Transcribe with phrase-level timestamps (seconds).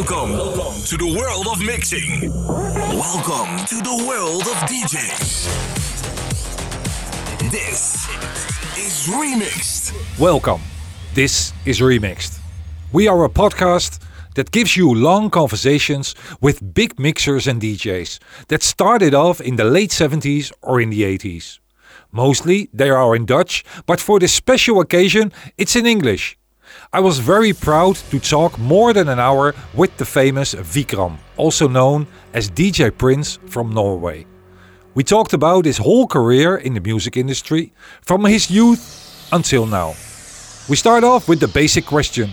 [0.00, 0.32] Welcome
[0.86, 2.30] to the world of mixing.
[2.32, 5.44] Welcome to the world of DJs.
[7.50, 8.08] This
[8.78, 9.92] is Remixed.
[10.18, 10.62] Welcome.
[11.12, 12.40] This is Remixed.
[12.92, 14.02] We are a podcast
[14.36, 19.64] that gives you long conversations with big mixers and DJs that started off in the
[19.64, 21.58] late 70s or in the 80s.
[22.10, 26.39] Mostly they are in Dutch, but for this special occasion it's in English.
[26.92, 31.68] I was very proud to talk more than an hour with the famous Vikram, also
[31.68, 34.26] known as DJ Prince from Norway.
[34.94, 38.82] We talked about his whole career in the music industry, from his youth
[39.30, 39.90] until now.
[40.68, 42.30] We start off with the basic question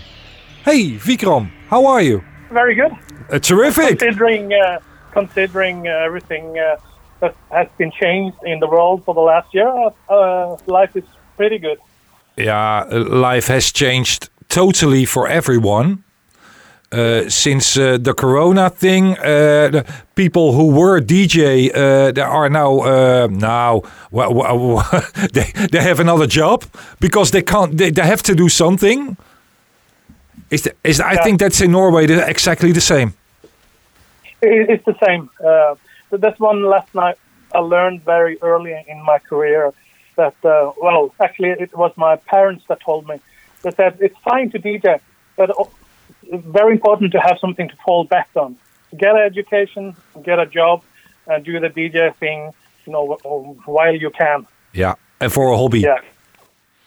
[0.65, 2.23] Hey Vikram, how are you?
[2.49, 2.93] Very good.
[3.31, 3.99] Uh, terrific!
[3.99, 4.79] Considering uh,
[5.11, 6.77] considering uh, everything uh,
[7.19, 9.71] that has been changed in the world for the last year,
[10.09, 11.77] uh, life is pretty good.
[12.37, 16.03] Yeah, uh, life has changed totally for everyone.
[16.89, 22.49] Uh, since uh, the corona thing, uh, the people who were DJ, uh, they are
[22.49, 24.89] now uh, now well, well,
[25.33, 26.63] they they have another job
[26.99, 27.77] because they can't.
[27.77, 29.17] They, they have to do something.
[30.49, 33.13] Is the, is I think that's in Norway the, exactly the same.
[34.41, 35.29] It, it's the same.
[35.45, 35.75] Uh,
[36.09, 37.17] but that's one last night
[37.53, 39.73] I learned very early in my career.
[40.15, 43.19] That uh, well, actually, it was my parents that told me.
[43.67, 45.01] They said it's fine to DJ,
[45.35, 45.69] but oh,
[46.23, 48.55] it's very important to have something to fall back on.
[48.97, 49.93] Get an education,
[50.23, 50.83] get a job,
[51.27, 52.53] and do the DJ thing.
[52.85, 53.17] You know,
[53.65, 54.47] while you can.
[54.71, 55.81] Yeah, and for a hobby.
[55.81, 55.99] Yeah.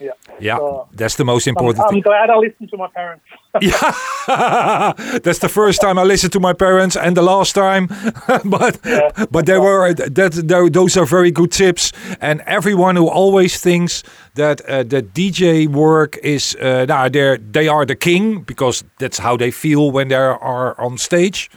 [0.00, 0.12] Yeah.
[0.40, 2.02] Yeah, So- that's the most I'm, important I'm thing.
[2.02, 3.24] glad I listened to my parents.
[3.60, 3.92] Yeah,
[5.24, 7.86] that's the first time I listened to my parents, and the last time.
[8.44, 9.10] but Yeah.
[9.30, 11.92] but they were that tho- those are very good tips.
[12.20, 14.02] And everyone who always thinks
[14.34, 19.18] that uh, the DJ work is uh, now they they are the king because that's
[19.18, 21.50] how they feel when they are on stage.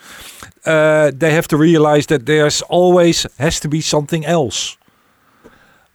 [0.65, 4.77] Uh, they have to realize that there's always has to be something else.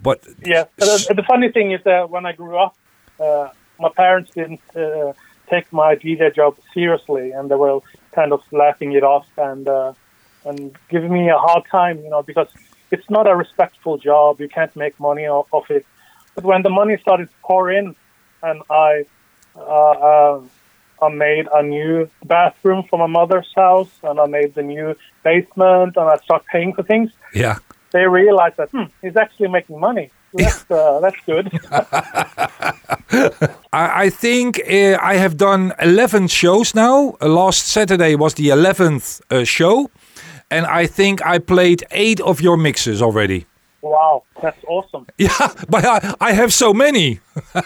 [0.00, 0.64] But Yeah.
[0.76, 2.76] The, the funny thing is that when I grew up,
[3.20, 3.48] uh,
[3.78, 5.12] my parents didn't uh,
[5.50, 7.81] take my DJ job seriously, and they were
[8.12, 9.92] kind of laughing it off and uh,
[10.44, 12.48] and giving me a hard time, you know, because
[12.91, 14.41] it's not a respectful job.
[14.41, 15.84] You can't make money off of it.
[16.34, 17.94] But when the money started to pour in,
[18.42, 19.04] and I
[19.56, 20.41] uh, uh,
[21.00, 24.94] I made a new bathroom for my mother's house, and I made the new
[25.25, 27.59] basement, and I started paying for things yeah,
[27.93, 30.10] they realize that hmm, he's actually making money.
[30.34, 31.50] That's uh, that's good.
[33.72, 37.16] I, I think uh, I have done 11 shows now.
[37.21, 39.91] Uh, last Saturday was the 11th uh, show.
[40.50, 43.47] And I think I played eight of your mixes already.
[43.83, 45.06] Wow, that's awesome.
[45.19, 47.21] Yeah, but I, I have so many.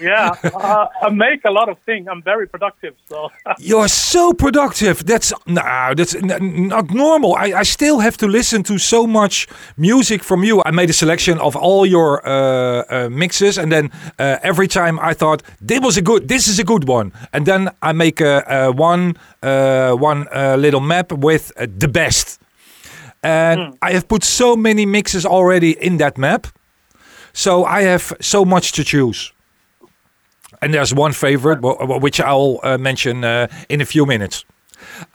[0.00, 2.06] Yeah, uh, I make a lot of things.
[2.10, 2.94] I'm very productive.
[3.08, 5.04] So You're so productive.
[5.06, 7.34] That's no, that's n- not normal.
[7.36, 9.46] I, I still have to listen to so much
[9.76, 10.62] music from you.
[10.64, 14.98] I made a selection of all your uh, uh, mixes, and then uh, every time
[15.00, 18.20] I thought this was a good, this is a good one, and then I make
[18.20, 22.40] a, a one uh, one uh, little map with uh, the best.
[23.22, 26.46] And I have put so many mixes already in that map,
[27.32, 29.32] so I have so much to choose.
[30.62, 34.44] And there's one favorite, wh- wh- which I'll uh, mention uh, in a few minutes.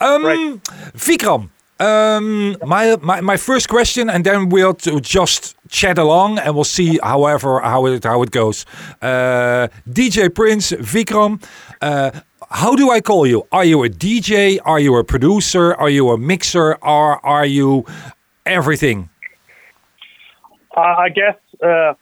[0.00, 0.60] Um, Right.
[0.96, 1.48] Vikram,
[1.80, 6.64] um, my, my my first question, and then we'll to just chat along, and we'll
[6.64, 8.64] see, however, how it how it goes.
[9.02, 11.42] Uh, DJ Prince, Vikram,
[11.82, 12.10] uh,
[12.54, 13.46] how do I call you?
[13.50, 14.60] Are you a DJ?
[14.64, 15.74] Are you a producer?
[15.74, 16.74] Are you a mixer?
[16.82, 17.84] Or are you
[18.46, 19.10] everything?
[20.76, 21.94] uh, I guess uh,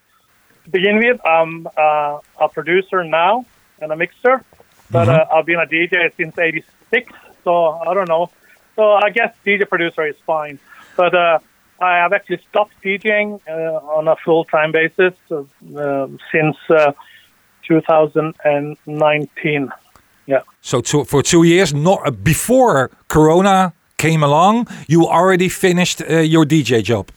[0.65, 3.45] to begin with, I'm uh, a producer now
[3.81, 4.45] and a mixer,
[4.91, 7.13] but uh, I've been a DJ since '86.
[7.45, 8.31] So I don't know.
[8.77, 10.59] So I guess DJ producer is fine,
[10.97, 11.39] but uh,
[11.81, 16.93] I have actually stopped DJing uh, on a full time basis since uh,
[17.67, 19.73] 2019.
[20.27, 20.43] Yeah.
[20.61, 26.19] So two, for two years, not uh, before Corona came along, you already finished uh,
[26.19, 27.11] your DJ job.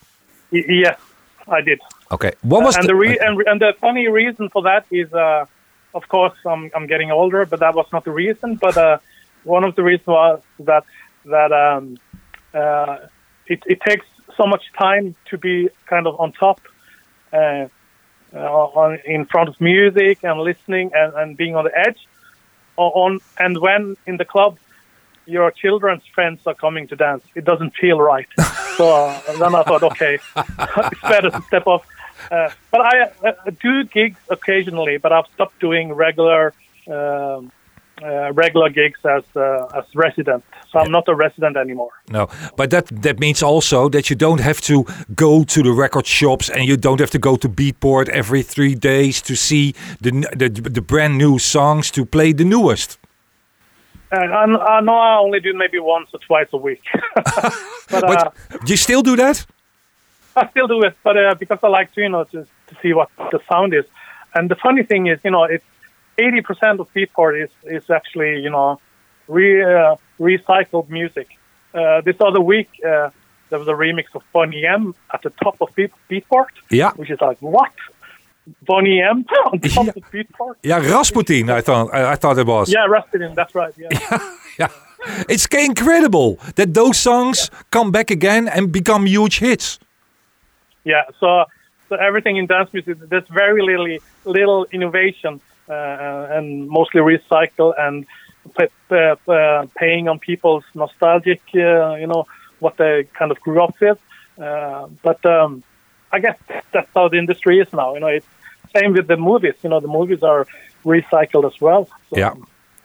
[0.52, 1.00] Y- yes,
[1.48, 1.80] I did.
[2.12, 5.12] Okay, what was and the, the re- and, and the funny reason for that is,
[5.14, 5.46] uh,
[5.94, 8.56] of course, I'm I'm getting older, but that was not the reason.
[8.56, 8.98] But uh,
[9.44, 10.84] one of the reasons was that
[11.26, 11.98] that um,
[12.54, 12.98] uh,
[13.48, 14.06] it it takes
[14.38, 16.60] so much time to be kind of on top,
[17.34, 17.68] uh,
[18.34, 18.38] uh,
[18.82, 22.08] on in front of music and listening and, and being on the edge,
[22.78, 24.58] on and when in the club.
[25.28, 27.24] Your children's friends are coming to dance.
[27.34, 28.28] It doesn't feel right.
[28.78, 31.84] so uh, then I thought, okay, it's better to step off.
[32.30, 36.54] Uh, but I uh, do gigs occasionally, but I've stopped doing regular
[36.88, 37.52] um,
[38.04, 40.44] uh, regular gigs as uh, as resident.
[40.72, 41.92] So I'm not a resident anymore.
[42.10, 42.28] No,
[42.58, 46.50] but that that means also that you don't have to go to the record shops
[46.50, 50.50] and you don't have to go to Beatport every three days to see the the,
[50.50, 53.00] the brand new songs to play the newest.
[54.12, 56.84] And I, I know I only do maybe once or twice a week,
[57.16, 59.46] but, uh, But you still do that?
[60.36, 60.96] I still do it.
[61.04, 63.86] But uh, because I like to, you know, to, to see what the sound is.
[64.34, 65.66] And the funny thing is, you know, it's
[66.18, 68.80] eighty percent of Beatport is is actually, you know,
[69.28, 71.28] re, uh, recycled music.
[71.74, 73.10] Uh, this other week, uh,
[73.50, 76.92] there was a remix of Boney M at the top of Beat, Beatport, Yeah.
[76.94, 77.72] which is like what?
[78.62, 79.92] Boney M on top Yeah.
[79.96, 80.56] of Beatport?
[80.64, 81.50] Yeah, Rasputin.
[81.50, 82.72] I thought I, I thought it was.
[82.72, 83.34] Yeah, Rasputin.
[83.36, 83.74] That's right.
[83.78, 83.90] Yeah.
[84.60, 84.70] Yeah.
[85.28, 89.80] It's incredible that those songs come back again and become huge hits.
[90.86, 91.44] Yeah, so
[91.90, 95.42] so everything in dance music, there's very little little innovation
[95.74, 98.06] and mostly recycle and
[98.58, 102.26] p- uh, paying on people's nostalgic, uh, you know,
[102.60, 104.00] what they kind of grew up with.
[104.40, 105.64] Uh, but um,
[106.12, 106.38] I guess
[106.72, 107.94] that's how the industry is now.
[107.94, 108.28] You know, it's
[108.76, 109.56] same with the movies.
[109.64, 110.46] You know, the movies are
[110.86, 111.88] recycled as well.
[112.10, 112.34] So, Yeah.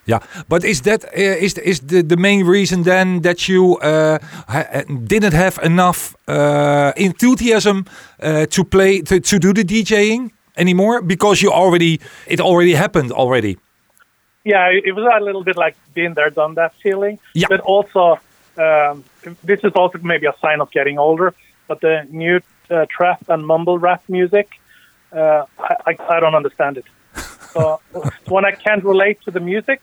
[0.07, 4.19] Yeah, but is that uh, is is the, the main reason then that you uh,
[4.49, 11.03] ha didn't have enough uh, enthusiasm uh, to play to, to do the DJing anymore
[11.03, 13.59] because you already it already happened already.
[14.45, 17.19] yeah, it was a little bit like being there, done that feeling.
[17.35, 17.49] Yeah.
[17.49, 18.19] But also,
[18.57, 19.05] um,
[19.45, 21.35] this is also maybe a sign of getting older.
[21.69, 24.49] But the new uh, trap and mumble rap music,
[25.13, 26.87] uh, I, I, I don't understand it.
[27.53, 27.81] So
[28.29, 29.81] when I can't relate to the music,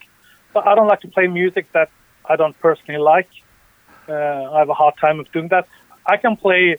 [0.53, 1.89] but I don't like to play music that
[2.25, 3.29] I don't personally like.
[4.07, 5.67] Uh, I have a hard time of doing that.
[6.05, 6.77] I can play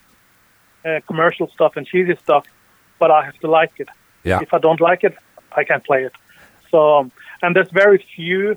[0.86, 2.46] uh, commercial stuff and cheesy stuff,
[2.98, 3.88] but I have to like it.
[4.24, 4.40] Yeah.
[4.40, 5.16] If I don't like it,
[5.52, 6.12] I can't play it.
[6.70, 7.10] So,
[7.42, 8.56] and there's very few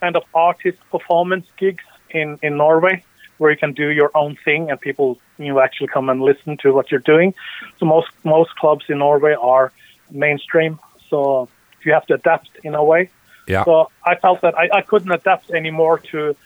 [0.00, 3.04] kind of artist performance gigs in, in Norway
[3.38, 6.58] where you can do your own thing and people you know, actually come and listen
[6.58, 7.34] to what you're doing.
[7.78, 9.72] So most most clubs in Norway are
[10.10, 10.78] mainstream,
[11.08, 11.48] so
[11.82, 13.08] you have to adapt in a way.
[13.48, 13.64] Yeah.
[13.64, 16.36] So I felt that I, I couldn't adapt anymore to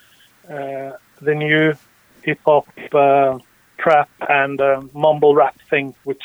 [0.49, 1.75] uh, the new
[2.23, 3.39] hip hop, uh,
[3.77, 6.23] trap, and uh, mumble rap thing, which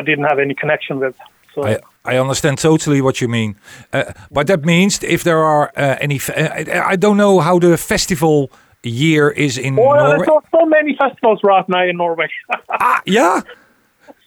[0.00, 1.16] I didn't have any connection with.
[1.54, 3.56] So I, I understand totally what you mean,
[3.92, 7.76] uh, but that means if there are uh, any, uh, I don't know how the
[7.76, 8.50] festival
[8.82, 10.16] year is in yeah, Norway.
[10.16, 12.28] there's so, so many festivals right now in Norway.
[12.70, 13.42] Ah, yeah,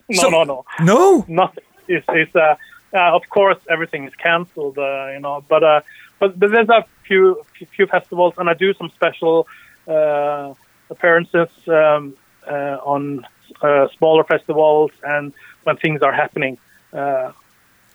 [0.09, 1.63] no, So- no, no, no, nothing.
[1.87, 2.55] It's, it's uh,
[2.93, 5.43] uh, of course everything is cancelled, uh, you know.
[5.47, 5.81] But uh,
[6.19, 7.43] but but there's a few
[7.75, 9.47] few festivals, and I do some special
[9.87, 10.53] uh,
[10.89, 12.15] appearances um,
[12.47, 13.25] uh, on
[13.61, 16.57] uh, smaller festivals and when things are happening.
[16.91, 17.31] Uh,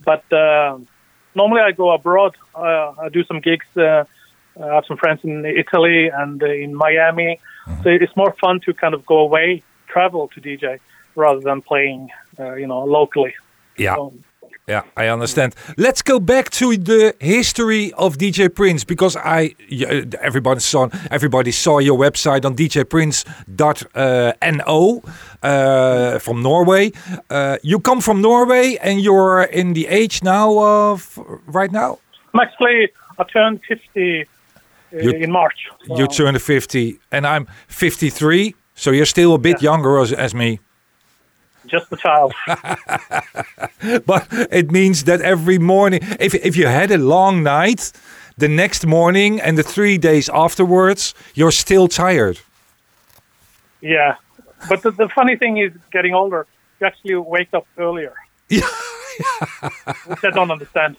[0.04, 0.78] but uh,
[1.34, 2.36] normally I go abroad.
[2.54, 3.66] Uh, I do some gigs.
[3.76, 4.04] Uh,
[4.60, 7.40] I have some friends in Italy and in Miami.
[7.82, 10.80] So it's more fun to kind of go away, travel to DJ
[11.14, 13.34] rather than playing, uh, you know, locally.
[13.76, 13.94] yeah.
[13.94, 14.14] So,
[14.68, 15.54] Yeah, I understand.
[15.78, 21.52] Let's go back to the history of DJ Prince because I y- everybody saw everybody
[21.52, 22.54] saw your website on
[23.58, 25.02] djprince.no
[25.42, 26.92] uh, from Norway.
[27.30, 31.98] Uh, you come from Norway and you're in the age now of right now.
[32.34, 32.88] I'm actually,
[33.18, 34.26] I turned 50
[34.92, 35.68] uh, in March.
[35.86, 39.70] So, You turned 50 and I'm 53, so you're still a bit Yeah.
[39.72, 40.60] younger as, as me.
[41.68, 42.32] Just a child.
[44.06, 47.92] But it means that every morning, if, if you had a long night,
[48.36, 52.40] the next morning and the three days afterwards, you're still tired.
[53.80, 54.16] yeah.
[54.68, 56.46] But the, the funny thing is, getting older,
[56.80, 58.12] you actually wake up earlier,
[58.48, 58.66] Yeah,
[60.06, 60.96] which I don't understand.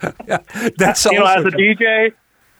[0.78, 2.12] that's you know, as a DJ,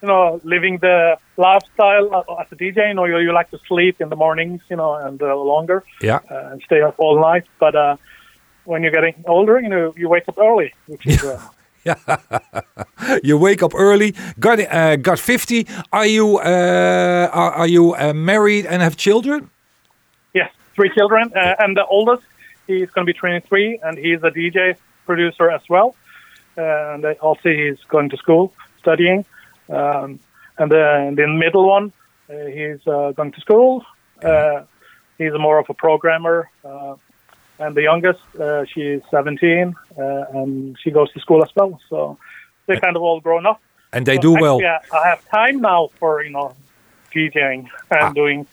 [0.02, 4.00] you know, living the lifestyle as a DJ, you know, you, you like to sleep
[4.00, 7.44] in the mornings, you know, and uh, longer yeah, uh, and stay up all night.
[7.58, 7.96] But uh,
[8.64, 11.40] when you're getting older, you know, you wake up early, which is uh,
[13.22, 14.14] you wake up early.
[14.38, 15.66] Got uh, got fifty.
[15.92, 19.50] Are you uh, are, are you uh, married and have children?
[20.34, 22.24] Yes, three children, uh, and the oldest
[22.66, 25.94] he's going to be 23, and he's a DJ producer as well.
[26.56, 29.24] Uh, and also he's going to school studying.
[29.72, 30.20] Um,
[30.58, 31.92] and the, the middle one,
[32.30, 33.84] uh, he's uh, going to school.
[34.22, 34.62] Uh,
[35.18, 36.50] he's more of a programmer.
[36.64, 36.94] Uh,
[37.58, 41.80] and the youngest, uh, she's 17, uh, and she goes to school as well.
[41.88, 42.18] So
[42.66, 43.60] they're kind of all grown up.
[43.92, 44.60] And they So do well.
[44.62, 46.54] actually, I I have time now for you know
[47.14, 48.12] DJing and Ah.
[48.12, 48.46] doing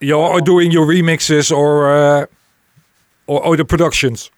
[0.00, 2.26] You're doing your remixes or uh,
[3.26, 4.30] or, or the productions.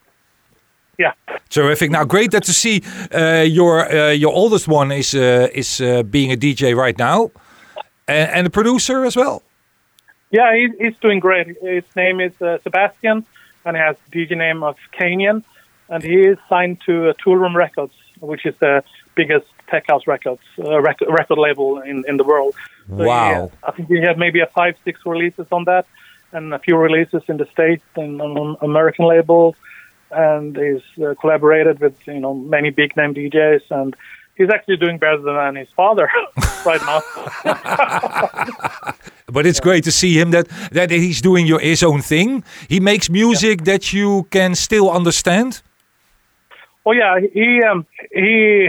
[1.00, 1.12] Yeah.
[1.48, 1.90] Terrific.
[1.90, 2.82] Now, great that to see
[3.14, 7.30] uh, your uh, your oldest one is uh, is uh, being a DJ right now,
[8.06, 9.42] and, and a producer as well.
[10.30, 11.46] Yeah, he, he's doing great.
[11.62, 13.24] His name is uh, Sebastian,
[13.64, 15.42] and he has DJ name of Canyon,
[15.88, 18.82] and he is signed to uh, Toolroom Records, which is the
[19.14, 22.54] biggest tech house records uh, record, record label in, in the world.
[22.88, 23.50] So Wow.
[23.68, 25.86] I think he had maybe a five six releases on that,
[26.32, 29.56] and a few releases in the states and on American labels,
[30.10, 33.94] and he's uh, collaborated with you know many big name DJs, and
[34.36, 36.10] he's actually doing better than his father
[36.64, 37.00] right now.
[39.32, 42.42] But it's great to see him that that he's doing your his own thing.
[42.68, 45.62] He makes music that you can still understand.
[46.84, 48.68] Oh yeah, he um, he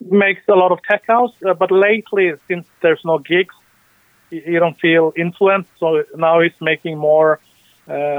[0.00, 3.54] makes a lot of tech house, uh, but lately since there's no gigs,
[4.30, 5.70] you, don't feel influenced.
[5.78, 7.40] So now he's making more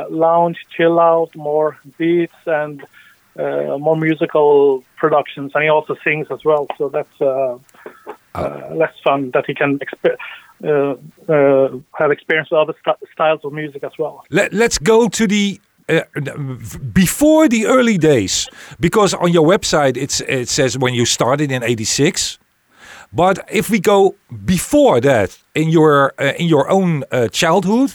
[0.10, 2.84] lounge, chill out, more beats and
[3.38, 6.68] uh, more musical productions, and he also sings as well.
[6.78, 7.58] So that's uh,
[8.36, 10.18] uh, less fun that he can exp-
[10.64, 10.96] uh,
[11.32, 14.24] uh, have experience with other st- styles of music as well.
[14.30, 16.02] Let, let's go to the uh,
[16.94, 18.50] before the early days
[18.80, 22.38] because on your website it's it says when you started in 86
[23.12, 27.92] but if we go before that in your uh, in your own uh, childhood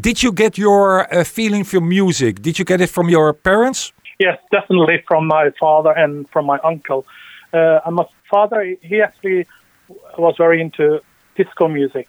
[0.00, 2.42] did you get your uh, feeling for music?
[2.42, 3.92] Did you get it from your parents?
[4.18, 7.06] Yes, definitely from my father and from my uncle.
[7.52, 9.46] Uh, and my father, he actually
[10.18, 11.00] was very into
[11.36, 12.08] disco music,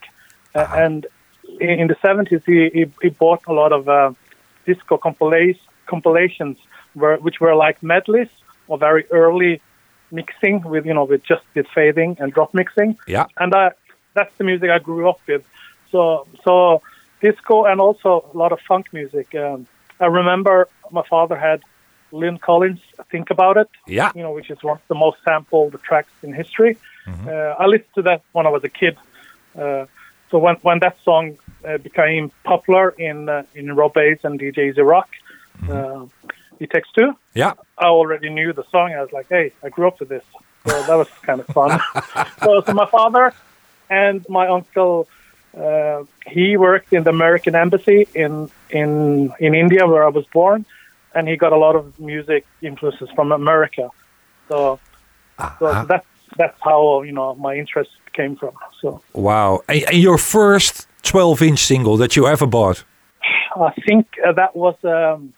[0.56, 1.06] uh, and
[1.60, 4.12] in, in the seventies, he, he he bought a lot of uh,
[4.66, 6.58] disco compilation, compilations,
[6.94, 8.30] where, which were like medleys
[8.68, 9.62] or very early
[10.12, 13.72] mixing with you know with just with fading and drop mixing yeah and I,
[14.14, 15.44] that's the music I grew up with.
[15.92, 16.82] So so
[17.22, 19.34] disco and also a lot of funk music.
[19.36, 19.68] Um,
[20.00, 21.62] I remember my father had
[22.12, 25.82] Lyn Collins "Think About It," yeah you know, which is one of the most sampled
[25.84, 26.78] tracks in history.
[27.28, 28.98] Uh, I listened to that when I was a kid.
[29.58, 29.86] Uh,
[30.30, 34.70] so when when that song uh, became popular in uh, in Rob Base and DJ
[34.70, 35.10] E-Z Rock,
[36.60, 37.14] It Takes Two.
[37.34, 38.94] yeah I already knew the song.
[38.94, 40.24] I was like, hey, I grew up with this.
[40.66, 41.80] So that was kind of fun.
[42.44, 43.34] so, so my father
[43.90, 45.08] and my uncle,
[45.56, 50.66] uh, he worked in the American embassy in, in, in India where I was born.
[51.14, 53.90] And he got a lot of music influences from America.
[54.50, 54.80] So,
[55.60, 58.54] so that's, that's how, you know, my interest came from.
[58.82, 62.84] So wow and, and your first 12 inch single that you ever bought
[63.56, 65.34] I think uh, that was um,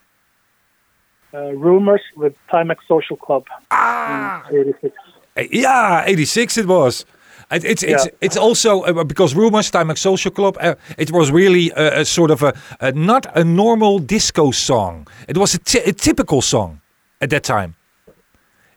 [1.33, 4.95] uh, Rumors with Timex Social Club ah 86.
[5.37, 7.05] Uh, Yeah, 86 it was.
[7.51, 8.25] It, it's it's Yeah.
[8.27, 10.57] it's also uh, because Rumors Timex Social Club.
[10.61, 15.07] Uh, it was really a, a sort of a, a not a normal disco song.
[15.27, 15.59] It was a,
[15.93, 16.79] typical song
[17.21, 17.73] at that time.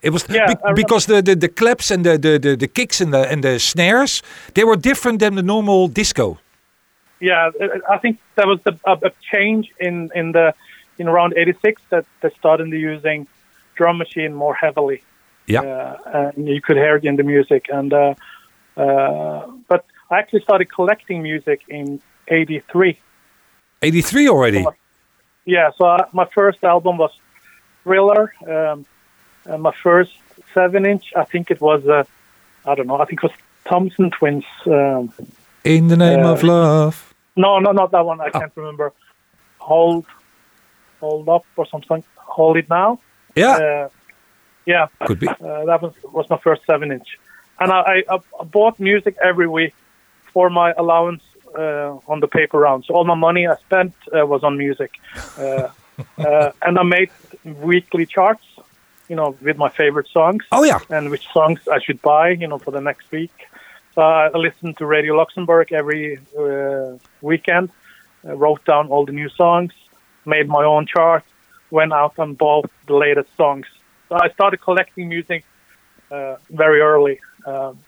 [0.02, 3.00] It was Yeah, be- because the, the, the claps and the, the, the, the kicks
[3.00, 4.23] and the and the snares
[4.54, 6.38] they were different than the normal disco.
[7.21, 10.54] yeah, I- I think that was the, a, a change in in the
[10.99, 13.26] in around '86 that they started using
[13.75, 15.02] drum machine more heavily.
[15.46, 15.62] Yeah.
[15.62, 17.66] uh, and you could hear it in the music.
[17.72, 18.14] And uh,
[18.76, 22.99] uh, but I actually started collecting music in '83.
[23.82, 24.64] 83 already.
[25.44, 27.11] Yeah, so I, my first album was
[27.82, 28.32] Thriller.
[28.46, 28.87] Um,
[29.44, 30.12] and my first
[30.54, 32.04] seven-inch, I think it was, uh,
[32.64, 33.32] I don't know, I think it was
[33.64, 34.44] Thompson Twins.
[34.66, 35.12] Um,
[35.64, 37.12] In the name Uh, of love.
[37.34, 38.20] No, no, not that one.
[38.20, 38.92] I can't remember.
[39.58, 40.06] Hold,
[41.02, 42.02] hold up or something.
[42.37, 42.90] Hold it now.
[43.42, 43.88] Yeah, Uh,
[44.73, 45.28] yeah, could be.
[45.28, 47.09] uh, that was was my first seven inch,
[47.61, 47.97] and I, I,
[48.40, 49.75] I bought music every week
[50.35, 51.23] for my allowance
[51.62, 52.80] uh, on the paper round.
[52.87, 54.90] So all my money I spent uh, was on music,
[55.38, 55.68] uh,
[56.28, 57.11] uh, and I made
[57.71, 58.47] weekly charts.
[59.09, 60.78] You know, with my favorite songs Oh yeah.
[60.97, 63.35] and which songs I should buy, you know, for the next week.
[63.94, 66.04] So I listened to Radio Luxembourg every
[66.42, 67.68] uh, weekend,
[68.26, 69.73] uh, wrote down all the new songs,
[70.24, 71.24] made my own chart,
[71.70, 73.66] went out and bought the latest songs.
[74.08, 75.44] So I started collecting music
[76.10, 77.18] uh, very early.
[77.46, 77.78] Um,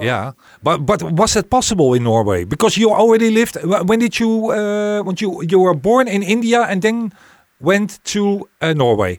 [0.00, 2.44] Yeah, but but was that possible in Norway?
[2.44, 3.56] Because you already lived.
[3.64, 4.30] When did you?
[4.52, 7.10] Uh, when you you were born in India and then
[7.58, 9.18] went to uh, Norway.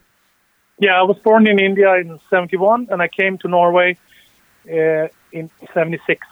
[0.80, 3.98] yeah, I was born in India in 71 and I came to Norway
[4.72, 6.26] uh, in 76.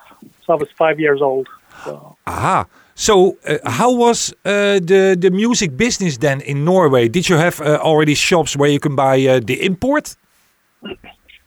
[0.45, 1.47] So I was five years old.
[1.83, 2.15] So.
[2.25, 2.65] Aha.
[2.99, 7.07] So uh, how was uh, the the music business then in Norway?
[7.09, 10.17] Did you have uh, already shops where you can buy uh, the import?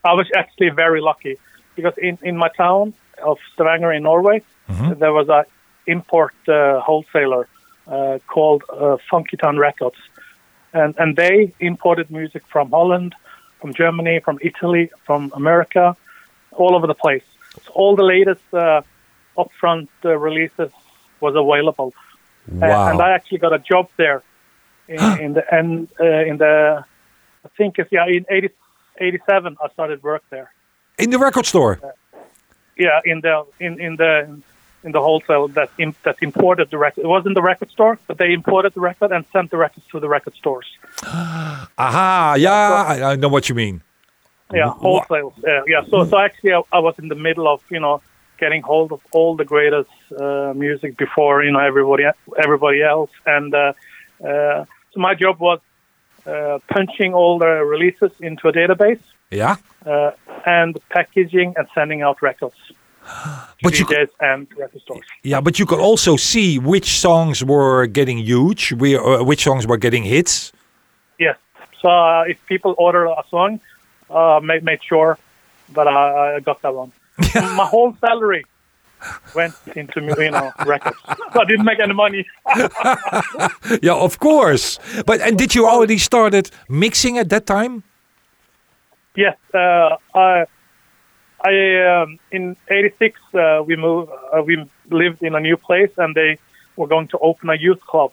[0.04, 1.36] I was actually very lucky
[1.74, 4.42] because in, in my town of Stavanger in Norway,
[4.98, 5.44] there was a
[5.86, 7.48] import uh, wholesaler
[7.88, 9.98] uh, called uh, Funky Town Records,
[10.72, 13.14] and and they imported music from Holland,
[13.60, 15.96] from Germany, from Italy, from America,
[16.52, 17.24] all over the place.
[17.64, 18.82] So all the latest uh,
[19.36, 20.70] upfront uh, releases
[21.20, 21.92] was available,
[22.62, 24.22] Uh, and I actually got a job there
[24.88, 26.84] in, in the and uh, in the
[27.44, 28.48] I think it's yeah in 80,
[28.98, 30.48] 87 I started work there.
[30.98, 31.78] In the record store.
[32.76, 34.12] Yeah, in the in in the
[34.84, 37.04] in the wholesale that im- that imported the record.
[37.04, 40.00] It wasn't the record store, but they imported the record and sent the records to
[40.00, 40.66] the record stores.
[41.78, 43.82] Aha, yeah, I, I know what you mean.
[44.52, 45.32] Yeah, wholesale.
[45.46, 45.82] Yeah, yeah.
[45.90, 48.00] So so actually, I, I was in the middle of you know
[48.40, 52.04] getting hold of all the greatest uh, music before you know everybody
[52.42, 53.72] everybody else, and uh,
[54.24, 55.60] uh, so my job was
[56.26, 59.02] uh, punching all the releases into a database.
[59.30, 59.56] Yeah,
[59.86, 60.10] Uh,
[60.44, 62.60] and packaging and sending out records
[63.62, 65.06] But you DJs and record stores.
[65.22, 69.66] yeah, but you could also see which songs were getting huge, we, uh, which songs
[69.66, 70.52] were getting hits.
[71.18, 71.36] Yes.
[71.80, 73.60] So uh, if people order a song,
[74.10, 75.18] uh, make make sure
[75.74, 76.92] that I, I got that one.
[77.34, 78.44] My whole salary
[79.34, 80.98] went into you know records.
[81.32, 82.26] So I didn't make any money.
[83.82, 84.78] Yeah, of course.
[85.06, 87.82] But and did you already started mixing at that time?
[89.16, 89.36] yes.
[89.54, 90.46] Uh, I
[91.42, 94.10] I um, in '86 uh, we moved.
[94.32, 94.54] Uh, we
[94.90, 96.38] lived in a new place, and they
[96.76, 98.12] were going to open a youth club,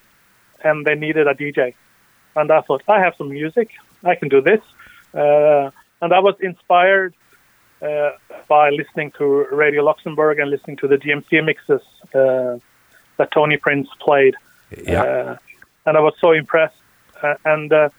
[0.64, 1.74] and they needed a DJ.
[2.36, 3.72] And I thought, I have some music,
[4.04, 4.62] I can do this.
[5.14, 5.72] Uh,
[6.02, 7.16] and I was inspired
[7.82, 8.12] uh,
[8.48, 11.82] by listening to Radio Luxembourg and listening to the DMC mixes
[12.14, 12.58] uh,
[13.18, 14.36] that Tony Prince played.
[14.84, 15.02] Yeah.
[15.02, 15.38] Uh,
[15.86, 16.76] and I was so impressed.
[17.22, 17.90] Uh, and uh,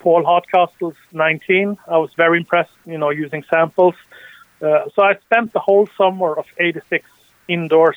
[0.00, 3.94] Paul Hardcastle's 19, I was very impressed, you know, using samples.
[4.60, 7.08] Uh, so I spent the whole summer of 86
[7.48, 7.96] indoors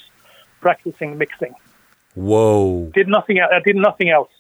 [0.62, 1.56] practicing mixing.
[2.16, 2.92] Whoa.
[2.94, 3.40] Did nothing.
[3.40, 4.32] I did nothing else.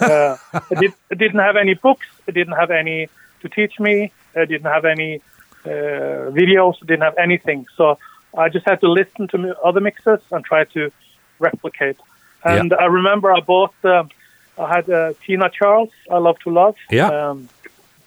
[0.00, 2.06] Uh, I, did, I didn't have any books.
[2.28, 3.08] I didn't have any
[3.40, 4.12] to teach me.
[4.34, 5.22] I didn't have any
[5.66, 6.78] videos.
[6.80, 7.66] Didn't have anything.
[7.76, 7.98] So
[8.36, 10.90] I just had to listen to other mixes and try to
[11.38, 11.96] replicate.
[12.44, 13.74] And I remember I bought.
[13.84, 14.10] Um,
[14.58, 15.90] I had uh, Tina Charles.
[16.10, 16.76] I love to love.
[16.90, 17.08] Yeah.
[17.08, 17.48] Um,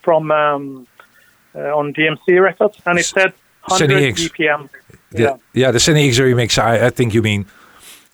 [0.01, 0.87] from um,
[1.53, 3.33] uh, on DMC records, and it said
[3.65, 4.69] 100 BPM.
[5.11, 5.37] The, Yeah.
[5.53, 7.45] yeah, the Sanny X remix, I, I think you mean.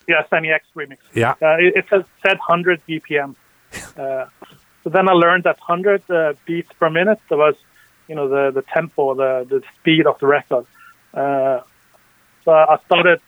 [0.07, 0.97] Yeah, Sanny X remix.
[1.13, 1.31] Yeah.
[1.41, 3.35] Uh, it, it says, said 100 BPM.
[3.97, 4.25] Uh,
[4.83, 7.55] so then I learned that 100 uh, beats per minute that was,
[8.07, 10.65] you know, the, the tempo, the, the speed of the record.
[11.13, 11.61] Uh,
[12.43, 13.21] so I started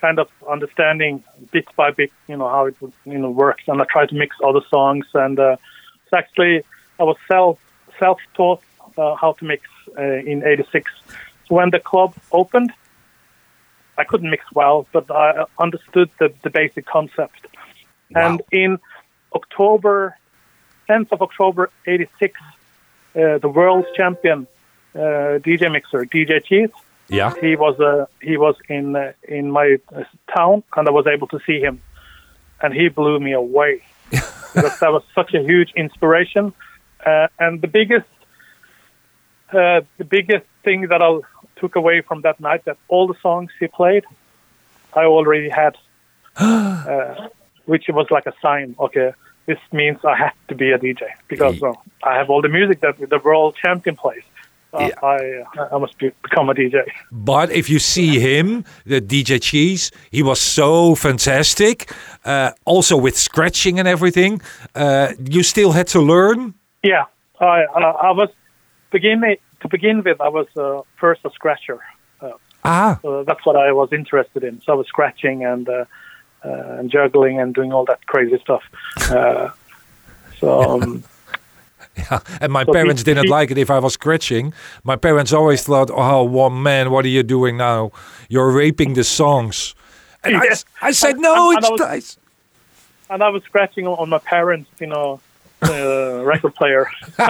[0.00, 3.64] kind of understanding bit by bit, you know, how it you know, works.
[3.68, 5.06] And I tried to mix other songs.
[5.14, 5.56] And uh,
[6.04, 6.62] it's actually,
[6.98, 7.58] I was self,
[7.98, 8.62] self-taught
[8.98, 9.62] uh, how to mix
[9.98, 10.90] uh, in 86.
[11.46, 12.72] So when the club opened,
[13.98, 17.46] I couldn't mix well, but I understood the, the basic concept.
[18.14, 18.78] And in
[19.34, 20.16] October,
[20.88, 22.44] 10th of October 86, uh,
[23.14, 24.46] the world champion
[24.94, 26.70] uh, DJ mixer, DJ Cheese,
[27.08, 27.32] Yeah.
[27.40, 31.28] he was uh, he was in uh, in my uh, town, and I was able
[31.28, 31.80] to see him,
[32.62, 36.52] and he blew me away because that was such a huge inspiration.
[37.04, 38.06] Uh, and the biggest
[39.52, 41.20] uh, the biggest thing that I
[41.56, 44.04] took away from that night that all the songs he played,
[44.94, 45.76] I already had,
[46.36, 47.28] uh,
[47.66, 48.74] which was like a sign.
[48.78, 49.12] Okay,
[49.46, 52.80] this means I have to be a DJ because well, I have all the music
[52.80, 54.22] that the world champion plays.
[54.74, 54.94] Uh, Yeah.
[55.02, 56.76] I I must be, become a DJ.
[57.10, 61.92] But if you see him, the DJ Cheese, he was so fantastic.
[62.24, 64.40] Uh, also with scratching and everything.
[64.74, 66.54] Uh, you still had to learn.
[66.82, 67.04] Yeah,
[67.40, 68.30] I I, I was
[68.90, 69.20] begin
[69.60, 70.20] to begin with.
[70.20, 71.78] I was uh, first a scratcher.
[72.20, 72.30] Uh,
[72.64, 74.60] Ah, so that's what I was interested in.
[74.62, 75.84] So I was scratching and uh, uh,
[76.42, 78.62] and juggling and doing all that crazy stuff.
[79.10, 79.50] Uh,
[80.40, 81.04] so um,
[82.40, 84.52] and my So he- parents didn't he- like it if I was scratching.
[84.84, 87.90] My parents always thought, "Oh, one man, what are you doing now?
[88.28, 89.74] You're raping the songs."
[90.24, 90.64] And I, Yes.
[90.80, 92.18] I said, "No, and- it's and I was- nice."
[93.10, 95.20] and I was scratching on my parents, you know,
[95.62, 96.86] uh, record player.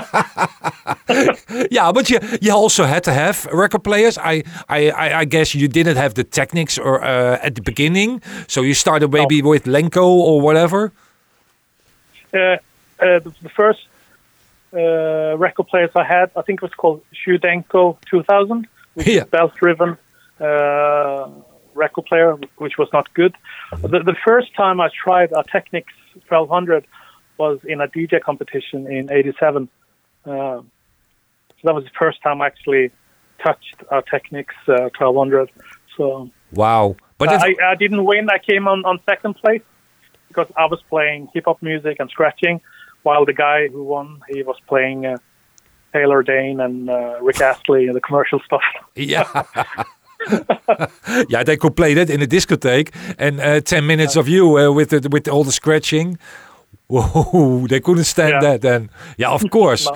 [1.70, 4.18] Yeah, but you you also had to have record players.
[4.18, 8.22] I I I, I guess you didn't have the techniques or uh, at the beginning,
[8.48, 10.92] so you started maybe with Lenco or whatever.
[12.32, 12.58] Uh, uh,
[12.98, 13.80] the, the first
[14.72, 19.22] uh, record players I had, I think it was called Shudenko 2000, which Yeah.
[19.22, 19.98] is belt-driven
[20.40, 21.28] uh,
[21.74, 23.34] record player, which was not good.
[23.82, 25.92] The, the first time I tried a Technics
[26.28, 26.86] 1200
[27.38, 29.68] was in a DJ competition in '87.
[30.24, 30.64] Uh, so
[31.64, 32.90] that was the first time I actually
[33.42, 35.50] touched a Technics uh, 1200.
[35.96, 38.28] So Wow, but I, I didn't win.
[38.30, 39.62] I came on, on second place
[40.28, 42.60] because I was playing hip hop music and scratching.
[43.02, 45.16] while the guy who won, he was playing uh,
[45.92, 48.62] Taylor Dayne and uh, Rick Astley and the commercial stuff.
[48.94, 49.26] Yeah.
[51.28, 54.70] yeah, they could play that in a discotheque, and uh, ten minutes of you uh,
[54.70, 56.16] with the, with all the scratching.
[56.92, 58.40] Whoa, they couldn't stand Yeah.
[58.40, 58.90] that then.
[59.16, 59.88] Yeah, of course.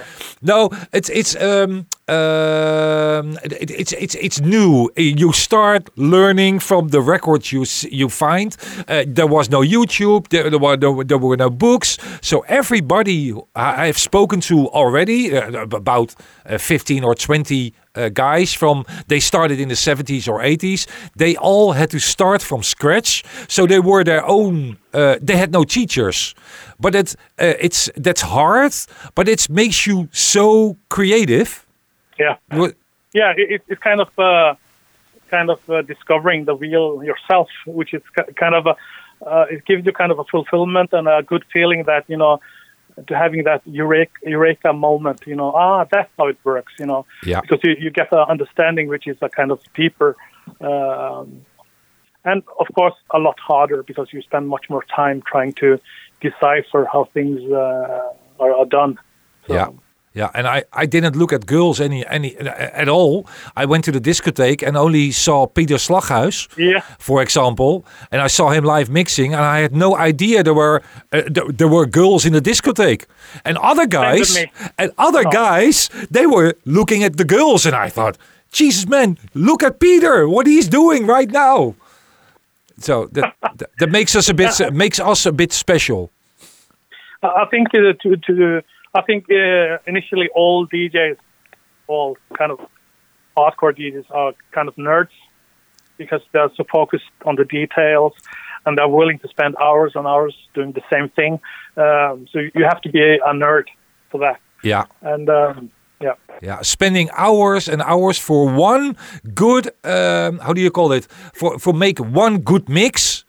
[0.42, 0.68] No.
[0.68, 4.90] no, it's it's um it, it's it's it's new.
[4.96, 8.56] You start learning from the records you you find.
[8.88, 10.28] Uh, there was no YouTube.
[10.28, 11.98] There, there were no, there were no books.
[12.22, 16.14] So everybody I- I've spoken to already uh, about
[16.46, 21.34] uh, fifteen or twenty uh, guys from they started in the 70s or 80s they
[21.36, 25.64] all had to start from scratch so they were their own uh, they had no
[25.64, 26.34] teachers
[26.78, 28.72] but it, uh, it's that's hard
[29.14, 31.65] but it makes you so creative
[32.18, 32.36] Yeah.
[32.50, 32.74] What-
[33.12, 34.54] yeah, it, it- it's kind of uh,
[35.30, 38.02] kind of uh, discovering the wheel yourself, which is
[38.36, 38.76] kind of a
[39.24, 42.40] uh, it gives you kind of a fulfillment and a good feeling that you know
[43.06, 45.22] to having that eureka, eureka moment.
[45.26, 46.72] You know, ah, that's how it works.
[46.78, 47.40] You know, Yeah.
[47.40, 50.16] because you, you get an understanding which is a kind of deeper.
[50.60, 51.42] Um,
[52.24, 55.78] and of course, a lot harder because you spend much more time trying to
[56.20, 58.98] decipher how things uh, are, are done.
[59.46, 59.68] So, Yeah.
[60.16, 63.26] Yeah, and I, I didn't look at girls any any at all.
[63.62, 66.80] I went to the discotheque and only saw Peter Slaghuis, Yeah.
[66.98, 70.80] for example, and I saw him live mixing, and I had no idea there were
[71.12, 73.04] uh, there, there were girls in the discotheque,
[73.44, 74.36] and other guys
[74.78, 75.30] and other Oh.
[75.30, 78.16] guys they were looking at the girls, and I thought,
[78.52, 81.74] Jesus man, look at Peter, what he's doing right now.
[82.78, 86.08] So that that, that makes us a bit makes us a bit special.
[87.22, 88.62] I think uh, to to
[88.96, 91.18] I think uh, initially all DJs,
[91.86, 92.60] all kind of
[93.36, 95.14] hardcore DJs are kind of nerds
[95.98, 98.12] because they're so focused on the details
[98.64, 101.34] and they're willing to spend hours and hours doing the same thing.
[101.76, 103.66] Um, so you have to be a, nerd
[104.10, 104.40] for that.
[104.62, 104.84] Yeah.
[105.02, 108.96] And um, yeah, Yeah, spending hours and hours for one
[109.34, 111.06] good, um, how do you call it?
[111.32, 113.24] For for make one good mix,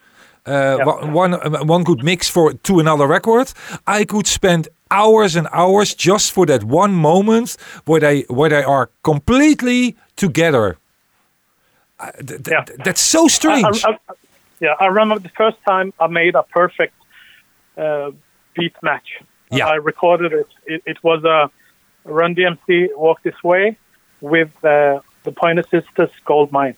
[0.45, 3.53] uh, one one one good mix for to another record.
[3.85, 8.63] I could spend hours and hours just for that one moment where they where they
[8.63, 10.77] are completely together.
[11.99, 12.65] Uh, th- th- Yeah.
[12.85, 13.83] That's so I, strange.
[13.85, 14.13] I, I,
[14.59, 14.75] yeah.
[14.79, 16.93] I remember the first time I made a perfect
[17.77, 18.11] uh,
[18.55, 19.21] beat match.
[19.51, 19.67] Yeah.
[19.67, 20.47] I recorded it.
[20.65, 21.49] It, it was a
[22.03, 23.77] Run DMC Walk This Way
[24.21, 26.75] with uh, the Pointer Sisters Gold Mine.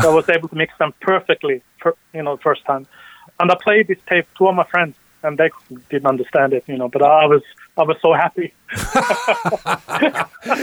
[0.00, 2.86] So I was able to mix them perfectly, per, you know, the first time.
[3.38, 5.50] And I played this tape to all my friends, and they
[5.90, 6.88] didn't understand it, you know.
[6.88, 7.42] But I was,
[7.76, 8.52] I was so happy.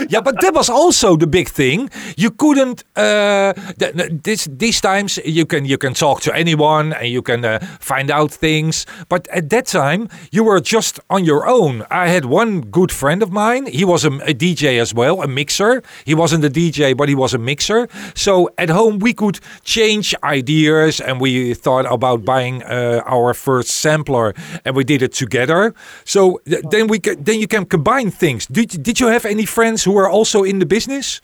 [0.08, 1.90] yeah, but that was also the big thing.
[2.16, 2.84] You couldn't.
[2.96, 7.22] Uh, th- th- this these times you can you can talk to anyone and you
[7.22, 8.86] can uh, find out things.
[9.08, 11.84] But at that time you were just on your own.
[11.90, 13.66] I had one good friend of mine.
[13.66, 15.82] He was a, a DJ as well, a mixer.
[16.04, 17.88] He wasn't a DJ, but he was a mixer.
[18.14, 23.70] So at home we could change ideas, and we thought about buying uh, our first
[23.70, 25.74] sampler, and we did it together.
[26.04, 28.46] So th- then we then you can combine things.
[28.46, 31.20] Did you- did you have any friends who were also in the business?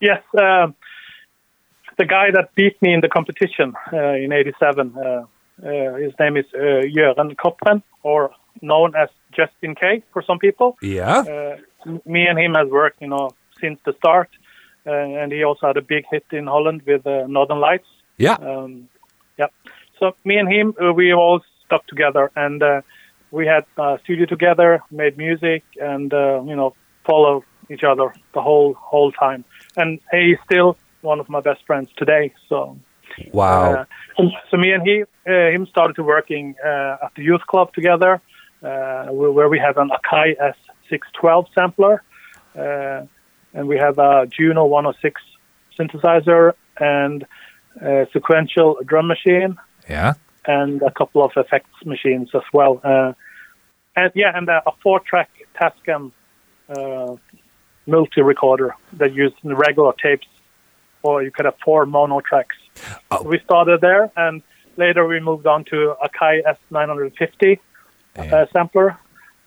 [0.00, 0.74] Yes, um
[1.98, 4.94] the guy that beat me in the competition uh, in '87.
[4.96, 5.24] Uh,
[5.64, 8.30] uh, his name is uh, Jørgen Koppen, or
[8.60, 10.76] known as Justin K for some people.
[10.82, 11.18] Yeah.
[11.18, 11.56] Uh,
[12.06, 13.30] me and him has worked, you know,
[13.60, 14.30] since the start,
[14.86, 17.88] uh, and he also had a big hit in Holland with uh, Northern Lights.
[18.16, 18.36] Yeah.
[18.40, 18.88] Um,
[19.38, 19.48] yeah.
[19.98, 22.80] So me and him, we all stuck together, and uh,
[23.32, 28.40] we had a studio together, made music, and uh, you know, follow each other the
[28.40, 29.44] whole whole time.
[29.76, 32.32] And he's still one of my best friends today.
[32.48, 32.78] So,
[33.32, 33.74] Wow.
[33.74, 33.84] uh,
[34.16, 37.74] so, so me and he, uh, him started to working uh, at the youth club
[37.74, 38.20] together,
[38.62, 40.36] uh, where where we have an Akai
[40.90, 42.02] S612 sampler,
[42.56, 43.06] uh,
[43.54, 45.20] and we have a Juno 106
[45.78, 47.24] synthesizer and
[47.80, 49.56] a sequential drum machine
[49.88, 50.14] yeah.
[50.46, 52.80] And a couple of effects machines as well.
[52.82, 53.12] Uh,
[53.96, 56.12] and yeah, and a, a four-track Tascam
[56.68, 57.16] uh,
[57.86, 60.26] multi-recorder that used in regular tapes,
[61.02, 62.56] or you could have four mono tracks.
[63.10, 63.22] Oh.
[63.22, 64.42] We started there, and
[64.76, 67.58] later we moved on to Akai S950
[68.16, 68.96] uh, sampler,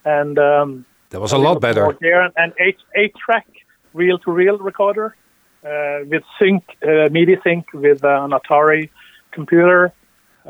[0.04, 1.96] and um, That was a lot better.
[2.00, 3.46] There and eight eight-track
[3.94, 5.16] reel-to-reel recorder
[5.64, 8.90] uh, with sync, uh, MIDI sync with uh, an Atari
[9.32, 9.92] computer.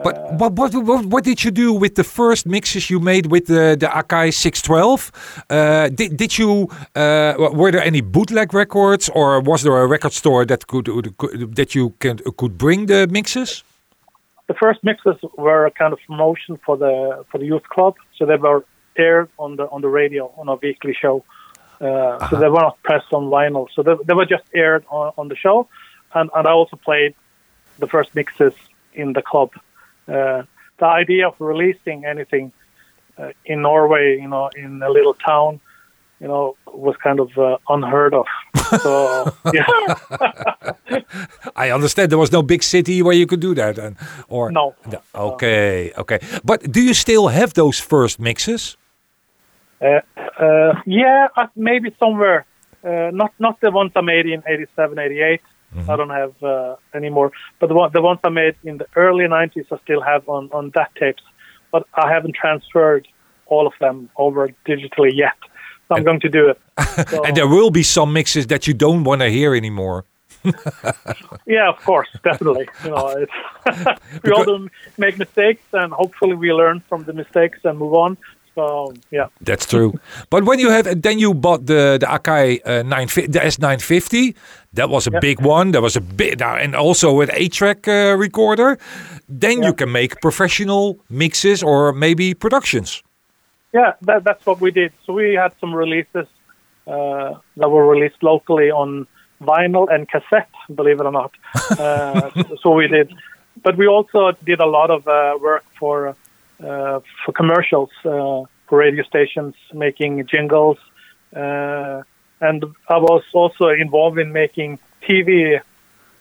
[0.05, 3.47] But what, what what what did you do with the first mixes you made with
[3.47, 5.11] the the Akai 612?
[5.51, 10.13] Uh, did did you uh, were there any bootleg records or was there a record
[10.13, 13.65] store that could, could that you can could bring the mixes?
[14.47, 17.97] the first mixes were a kind of promotion for the for the youth club.
[18.17, 18.65] So they were
[18.97, 21.25] aired on the on the radio on a weekly show.
[21.81, 23.67] Uh, So they were not pressed on vinyl.
[23.75, 25.69] So they, they were just aired on, on the show,
[26.15, 27.15] and and I also played
[27.79, 28.55] the first mixes
[28.95, 29.51] in the club.
[30.09, 30.43] Uh,
[30.79, 32.53] the idea of releasing anything
[33.19, 35.61] uh, in Norway, you know, in a little town,
[36.21, 38.27] you know, was kind of uh, unheard of.
[38.83, 39.67] So yeah,
[41.57, 43.97] I understand there was no big city where you could do that, and
[44.29, 44.75] or No.
[45.15, 46.19] Okay, okay.
[46.45, 48.77] But do you still have those first mixes?
[49.81, 50.01] uh,
[50.39, 52.47] uh, yeah, uh, maybe somewhere.
[52.85, 55.41] Uh, not not the ones I made in 87, 88.
[55.89, 57.33] I don't have uh, anymore.
[57.59, 60.51] But the, one, the ones I made in the early 90s, I still have on,
[60.53, 61.23] on that tapes.
[61.71, 63.07] But I haven't transferred
[63.47, 65.37] all of them over digitally yet.
[65.89, 66.61] So I'm going to do it.
[67.11, 70.07] So, And there will be some mixes that you don't want to hear anymore.
[71.47, 72.69] yeah, of course, definitely.
[72.85, 77.59] You know, it's we all do make mistakes, and hopefully we learn from the mistakes
[77.65, 78.17] and move on.
[78.57, 79.93] So yeah, That's true.
[80.31, 84.35] but when you have, then you bought the the Akai uh, 950, the S950.
[84.73, 85.21] That was a Yep.
[85.21, 85.73] big one.
[85.73, 88.79] That was a big, uh, and also with A-track uh, recorder.
[89.29, 93.03] Then you can make professional mixes or maybe productions.
[93.75, 94.91] yeah, that, that's what we did.
[95.05, 96.27] So we had some releases
[96.87, 99.07] uh, that were released locally on
[99.43, 101.33] vinyl and cassette, believe it or not.
[101.79, 102.31] Uh,
[102.63, 103.13] so we did,
[103.63, 106.15] but we also did a lot of uh, work for uh,
[106.59, 110.79] for commercials uh, for radio stations, making jingles,
[111.35, 112.03] uh,
[112.41, 115.61] and I was also involved in making TV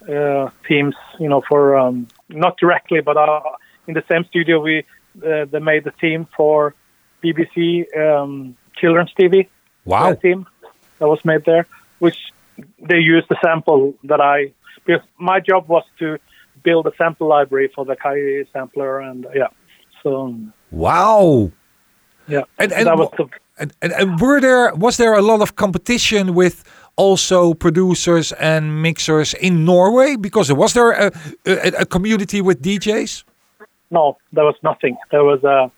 [0.08, 0.96] uh, themes.
[1.20, 3.42] You know, for um, not directly, but uh,
[3.88, 4.86] in the same studio, we
[5.26, 6.74] uh, they made the theme for
[7.24, 9.48] BBC um, children's TV
[9.86, 10.12] Wow.
[10.12, 10.46] uh, theme
[11.00, 11.68] that was made there,
[12.00, 12.18] which
[12.80, 14.54] they used the sample that I
[14.86, 16.18] because my job was to
[16.64, 19.48] build a sample library for the Kai sampler and yeah,
[20.06, 20.34] so
[20.72, 21.52] Wow.
[22.28, 23.26] yeah, And, and, that was the
[23.58, 26.64] and, and, and were there was there a lot of competition with
[26.98, 30.16] also producers and mixers in Norway?
[30.16, 31.12] Because was there a,
[31.46, 33.24] a, a community with DJs?
[33.92, 34.98] no, there was nothing.
[35.12, 35.72] There was a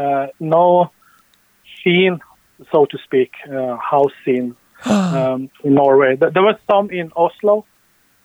[0.00, 0.90] uh, no
[1.82, 2.20] scene,
[2.70, 6.16] so to speak, uh, house scene um, in Norway.
[6.16, 7.64] There was some in Oslo,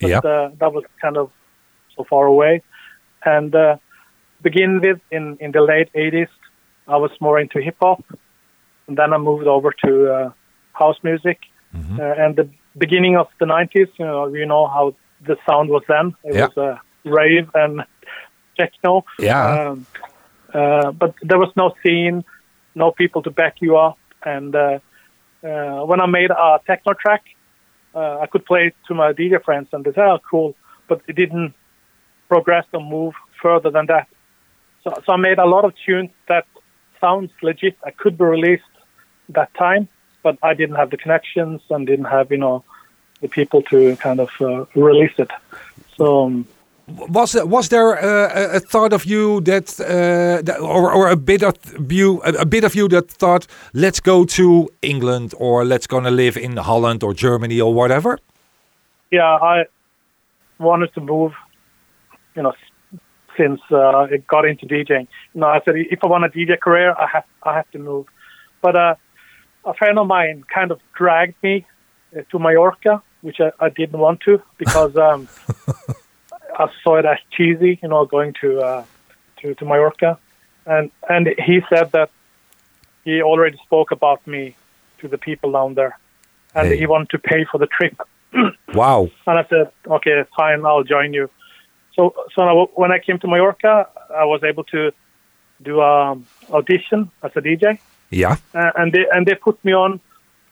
[0.02, 0.18] but Yeah.
[0.20, 1.32] uh, that was kind of
[1.96, 2.62] so far away.
[3.24, 3.78] And uh,
[4.42, 6.30] begin with in in the late '80s,
[6.88, 8.04] I was more into hip hop,
[8.88, 10.30] and then I moved over to uh,
[10.74, 11.40] house music.
[11.74, 14.94] Uh, and the beginning of the '90s, you know, you know how
[15.26, 16.16] the sound was then.
[16.24, 16.48] It Yeah.
[16.48, 17.84] was uh, rave and
[18.58, 19.06] techno.
[19.20, 19.70] Yeah.
[19.70, 19.86] Um,
[20.54, 22.24] uh, but there was no scene,
[22.76, 23.98] no people to back you up.
[24.26, 24.80] And uh,
[25.44, 27.24] uh, when I made a techno track,
[27.96, 30.56] uh, I could play it to my DJ friends, and they said, "Oh, cool,"
[30.90, 31.54] but it didn't
[32.28, 34.08] progress or move further than that.
[34.84, 36.46] So, so I made a lot of tunes that
[37.00, 37.78] sounds legit.
[37.86, 38.64] I could be released
[39.30, 39.88] that time,
[40.24, 42.64] but I didn't have the connections and didn't have, you know,
[43.22, 45.32] the people to kind of uh, release it.
[45.98, 46.26] So.
[46.26, 46.48] Um,
[46.88, 51.10] was there, was there uh, a, a thought of you that, uh, that or, or
[51.10, 51.56] a bit of
[51.90, 56.36] you a, bit of you that thought let's go to England or let's gonna live
[56.36, 58.20] in Holland or Germany or whatever?
[59.12, 59.66] yeah, I
[60.58, 61.34] wanted to move,
[62.36, 62.54] you know,
[63.42, 65.08] since uh, it got into DJing.
[65.34, 67.80] You know, I said if I want a DJ career, I have I have to
[67.80, 68.06] move.
[68.62, 68.96] But uh,
[69.66, 71.66] a friend of mine kind of dragged me
[72.16, 75.28] uh, to Mallorca, which I, I didn't want to because um,
[76.64, 78.84] I saw it as cheesy, you know, going to uh,
[79.40, 80.20] to to Mallorca,
[80.66, 82.10] and and he said that
[83.04, 84.56] he already spoke about me
[85.00, 85.98] to the people down there,
[86.54, 86.78] and Hey.
[86.78, 87.96] he wanted to pay for the trip.
[88.74, 89.10] Wow.
[89.28, 91.30] And I said, okay, fine, I'll join you.
[91.96, 94.92] So, so when I came to Mallorca, I was able to
[95.62, 98.38] do um, audition as a DJ, Yeah.
[98.56, 100.00] uh, and they and they put me on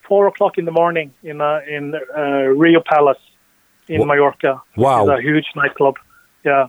[0.07, 3.21] four o'clock in the morning in uh, in uh, Riu Palace
[3.87, 4.61] in Wha- Mallorca.
[4.75, 5.03] Wow.
[5.03, 5.95] is a huge nightclub.
[6.45, 6.67] Yeah,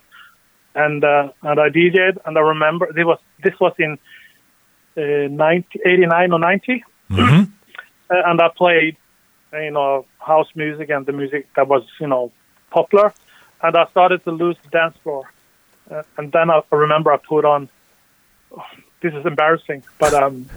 [0.74, 3.98] and uh, and I DJed, and I remember this was this was in
[4.96, 7.20] uh, 90, 89 or ninety hmm
[8.10, 8.96] uh, and I played,
[9.52, 12.32] you know, house music and the music that was, you know,
[12.70, 13.12] popular,
[13.62, 15.30] and I started to lose the dance floor,
[15.90, 17.68] uh, and then I remember I put on.
[19.02, 20.48] this is embarrassing, but um,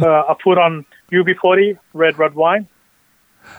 [0.00, 2.68] uh, I put on UB40 Red Red Wine,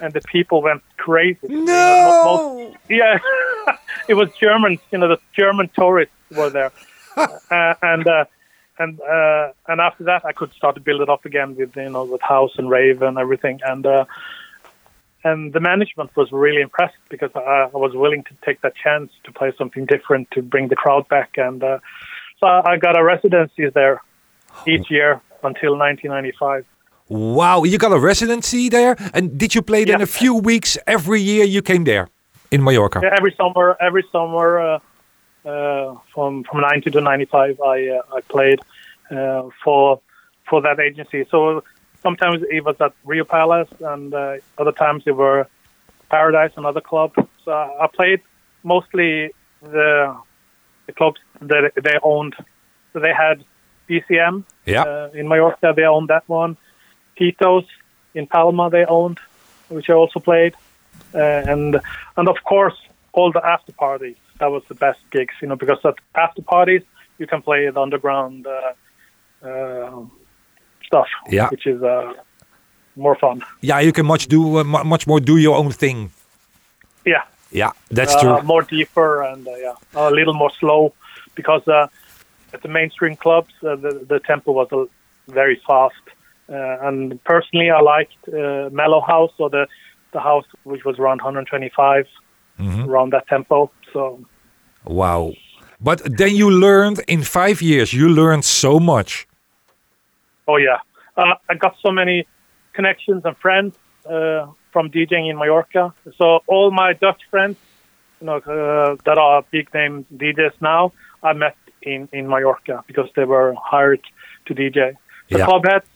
[0.01, 1.47] and the people went crazy.
[1.47, 2.75] No.
[2.89, 3.19] Yeah,
[4.07, 4.79] it was Germans.
[4.91, 6.71] You know, the German tourists were there,
[7.17, 8.25] uh, and uh,
[8.79, 11.89] and uh, and after that, I could start to build it up again with you
[11.89, 13.59] know with house and rave and everything.
[13.65, 14.05] And uh,
[15.27, 19.09] and the management was really impressed because I, I was willing to take that chance
[19.25, 21.29] to play something different to bring the crowd back.
[21.37, 21.79] And uh,
[22.39, 23.97] so I got a residency there
[24.65, 25.11] each year
[25.43, 26.65] until 1995.
[27.09, 30.03] Wow, you got a residency there, and did you play then Yeah.
[30.03, 31.45] a few weeks every year?
[31.45, 32.05] You came there
[32.51, 32.99] in Mallorca.
[33.01, 34.79] Yeah, every summer, every summer uh,
[35.45, 38.59] uh, from from 90 to 95, I uh, I played
[39.09, 40.01] uh, for
[40.49, 41.25] for that agency.
[41.31, 41.63] So
[42.03, 45.47] sometimes it was at Riu Palace, and uh, other times it were
[46.09, 47.11] Paradise, another club.
[47.43, 48.21] So I played
[48.63, 49.31] mostly
[49.61, 50.15] the
[50.85, 52.35] the clubs that they owned.
[52.93, 53.43] So they had
[53.89, 54.83] BCM Yeah.
[54.83, 55.73] uh, in Mallorca.
[55.75, 56.55] They owned that one.
[57.17, 57.65] Tito's
[58.13, 59.19] in Palma they owned,
[59.69, 60.53] which I also played,
[61.13, 61.19] uh,
[61.53, 61.79] and
[62.15, 62.77] and of course
[63.13, 64.17] all the after parties.
[64.39, 66.83] That was the best gigs, you know, because at after parties
[67.17, 68.73] you can play the underground uh,
[69.47, 70.01] uh,
[70.87, 71.49] stuff, Yeah.
[71.49, 72.13] which is uh,
[72.95, 73.43] more fun.
[73.61, 76.09] Yeah, you can much do uh, much more do your own thing.
[77.05, 78.41] Yeah, Yeah, that's uh, true.
[78.43, 80.93] more deeper and uh, yeah, a little more slow
[81.35, 81.87] because uh,
[82.53, 84.85] at the mainstream clubs uh, the the tempo was uh,
[85.33, 86.03] very fast.
[86.49, 89.67] Uh, and personally, I liked uh, mellow house or the
[90.13, 92.05] the house which was around 125,
[92.59, 92.89] Mm-hmm.
[92.89, 93.69] around that tempo.
[93.93, 94.19] So
[94.85, 95.33] Wow.
[95.79, 99.27] But then you learned in five years, you learned so much.
[100.47, 100.79] Oh yeah,
[101.15, 102.27] uh, I got so many
[102.73, 105.93] connections and friends uh, from DJing in Mallorca.
[106.17, 107.57] So all my Dutch friends,
[108.21, 113.09] you know, uh, that are big name DJs now, I met in in Mallorca because
[113.15, 114.01] they were hired
[114.45, 114.95] to DJ.
[115.29, 115.45] The Yeah.
[115.45, 115.87] Klubbheads,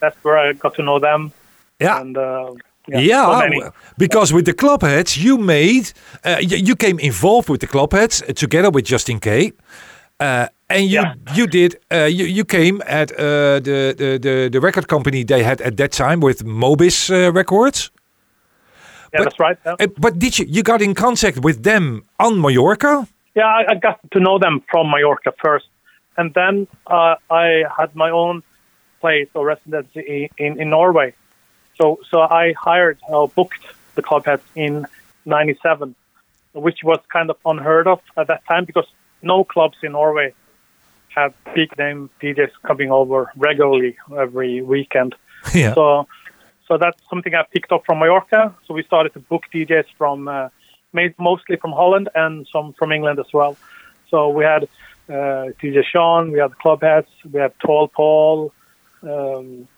[0.00, 1.32] that's where I got to know them.
[1.80, 2.00] Yeah.
[2.00, 2.52] And uh,
[2.88, 5.92] yeah, Yeah, so because with the Klubbheads you made,
[6.24, 9.52] uh, you, you came involved with the Klubbheads uh, together with Justin K.
[10.20, 11.14] Uh, and you Yeah.
[11.34, 15.42] you did uh, you you came at uh, the, the the the record company they
[15.42, 17.90] had at that time with Mo'Bizz uh, Records.
[19.12, 19.58] yeah, but- that's right.
[19.66, 19.76] yeah.
[19.80, 23.06] Uh, but did you you got in contact with them on Mallorca?
[23.34, 25.66] Yeah, I, I got to know them from Mallorca first,
[26.16, 28.42] and then uh, I had my own
[29.00, 31.12] place or residency in, in Norway.
[31.80, 33.62] So so I hired or booked
[33.94, 34.86] the Klubbheads in
[35.26, 35.94] '97,
[36.52, 38.86] which was kind of unheard of at that time because
[39.22, 40.32] no clubs in Norway
[41.16, 45.14] had big name DJs coming over regularly every weekend.
[45.54, 45.74] yeah.
[45.74, 46.06] So,
[46.68, 48.54] so that's something I picked up from Mallorca.
[48.66, 50.48] So we started to book DJs from, uh,
[50.92, 53.56] made mostly from Holland and some from England as well.
[54.10, 54.64] So we had
[55.08, 58.52] uh, DJ Sean, we had Klubbheads, we had Tall Paul,
[59.02, 59.68] um,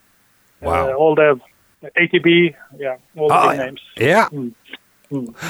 [0.61, 0.91] Wow.
[0.91, 1.41] uh, all the
[1.85, 3.81] ATB, yeah, all the Oh, big names.
[3.97, 4.29] Yeah.
[4.31, 4.53] Mm.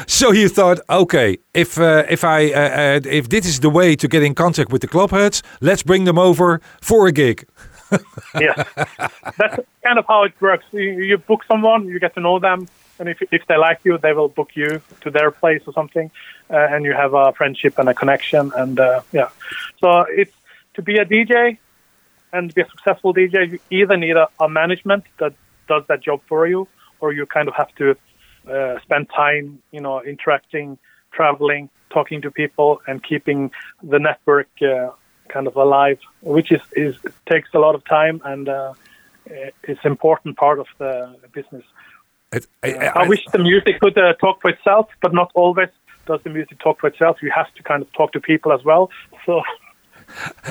[0.07, 3.97] So you thought, okay, if uh, if I uh, uh, if this is the way
[3.97, 7.47] to get in contact with the Klubbheads, let's bring them over for a gig.
[8.39, 8.69] yes,
[9.39, 10.65] that's kind of how it works.
[10.73, 12.69] You, you book someone, you get to know them,
[12.99, 16.11] and if if they like you, they will book you to their place or something,
[16.51, 18.53] uh, and you have a friendship and a connection.
[18.57, 19.31] And uh, yeah,
[19.81, 20.35] so it's
[20.75, 21.59] to be a DJ
[22.33, 23.53] and be a successful DJ.
[23.53, 25.33] You either need a, a management that
[25.67, 26.69] does that job for you,
[27.01, 27.97] or you kind of have to
[28.51, 30.79] uh, spend time, you know, interacting,
[31.13, 33.51] traveling, talking to people, and keeping
[33.83, 34.91] the network uh,
[35.29, 38.73] kind of alive, which is, is takes a lot of time and uh,
[39.63, 41.65] it's important part of the business.
[42.33, 45.69] It, I, I, wish the music could uh, talk for itself, but not always
[46.07, 47.23] does the music talk for itself.
[47.23, 48.91] You have to kind of talk to people as well.
[49.25, 49.43] So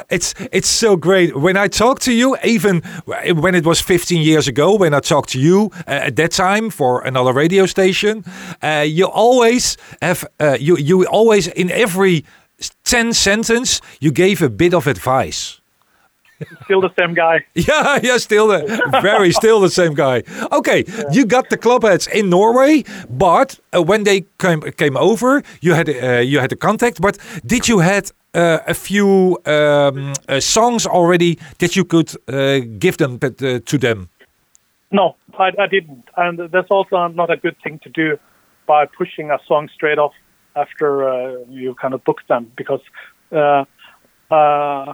[0.09, 2.37] It's it's so great when I talk to you.
[2.43, 2.81] Even
[3.41, 6.69] when it was 15 years ago, when I talked to you uh, at that time
[6.69, 8.23] for another radio station,
[8.61, 12.23] uh, you always have uh, you you always in every
[12.83, 15.59] 10 sentence you gave a bit of advice.
[16.63, 17.45] still the same guy.
[17.55, 20.23] Yeah, yeah, still the very still the same guy.
[20.51, 25.73] Okay, you got the Klubbheads in Norway, but uh, when they came came over, you
[25.73, 27.01] had uh, you had the contact.
[27.01, 32.97] But did you had a few um, uh, songs already that you could uh, give
[32.97, 33.29] them uh,
[33.65, 34.09] to them?
[34.91, 38.17] No, I, I didn't, and that's also not a good thing to do
[38.67, 40.13] by pushing a song straight off
[40.55, 42.81] after uh, you kind of book them because
[43.31, 43.65] uh,
[44.31, 44.93] uh,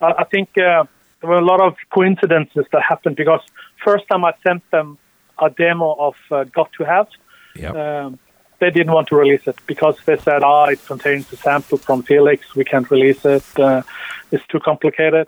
[0.00, 0.84] I think uh,
[1.20, 3.40] there were a lot of coincidences that happened because
[3.84, 4.98] first time I sent them
[5.40, 7.08] a demo of uh, Got to Have,
[7.54, 7.72] Yeah.
[7.72, 8.18] um,
[8.62, 12.04] they didn't want to release it because they said, ah, it contains a sample from
[12.04, 13.82] Felix, we can't release it, uh,
[14.30, 15.26] it's too complicated.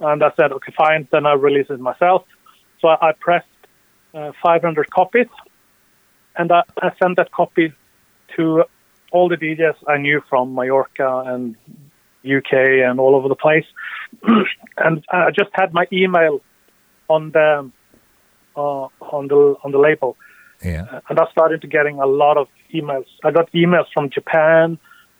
[0.00, 2.24] And I said, okay, fine, then I release it myself.
[2.80, 3.58] So I, I pressed
[4.14, 5.26] uh, 500 copies
[6.34, 7.74] and I, I sent that copy
[8.36, 8.64] to
[9.12, 11.54] all the DJs I knew from Mallorca and
[12.24, 12.54] UK
[12.88, 13.66] and all over the place.
[14.78, 16.40] and I just had my email
[17.08, 17.70] on the
[18.56, 20.16] uh, on the on the label,
[20.64, 21.00] Yeah.
[21.08, 23.06] and I started to getting a lot of emails.
[23.24, 24.78] I got emails from Japan,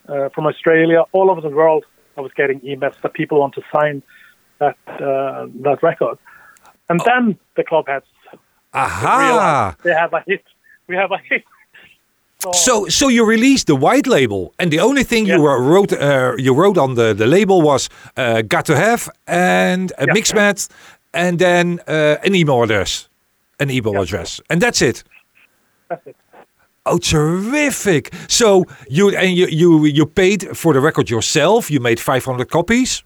[0.08, 1.84] uh, from Australia, all over the world.
[2.16, 4.02] I was getting emails that people want to sign
[4.58, 6.18] that uh, that record,
[6.88, 8.02] and then the Klubbheads
[8.74, 9.74] Aha!
[9.82, 10.44] they have a hit.
[10.86, 11.44] We have a hit.
[12.52, 15.60] So, so you released the white label, and the only thing you Yes.
[15.60, 20.06] wrote uh, you wrote on the, the label was uh, "got to have" and a
[20.06, 20.12] Yeah.
[20.12, 20.68] mix mat,
[21.12, 23.08] and then uh, an email address,
[23.60, 25.04] an email address, and that's it.
[26.84, 28.12] Oh, terrific!
[28.28, 31.70] So you and you you you paid for the record yourself.
[31.70, 33.04] You made 500 copies.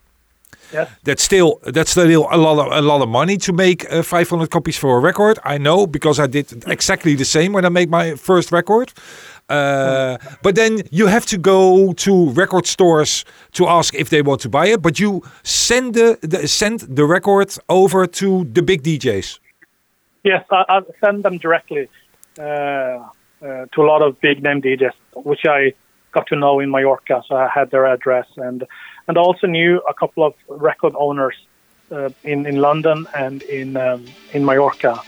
[0.72, 0.91] Yes.
[1.05, 4.51] That's still that's still a lot of a lot of money to make uh, 500
[4.51, 5.39] copies for a record.
[5.45, 8.93] I know because I did exactly the same when I made my first record.
[9.49, 14.41] Uh, but then you have to go to record stores to ask if they want
[14.41, 14.82] to buy it.
[14.82, 19.39] But you send the, the send the record over to the big DJs.
[20.24, 21.89] Yes, I, I send them directly
[22.37, 25.72] to a lot of big name DJs, which I
[26.12, 27.22] got to know in Mallorca.
[27.28, 28.64] So I had their address and
[29.09, 31.37] and also knew a couple of record owners
[31.93, 35.01] uh, in in London and in um, in Mallorca.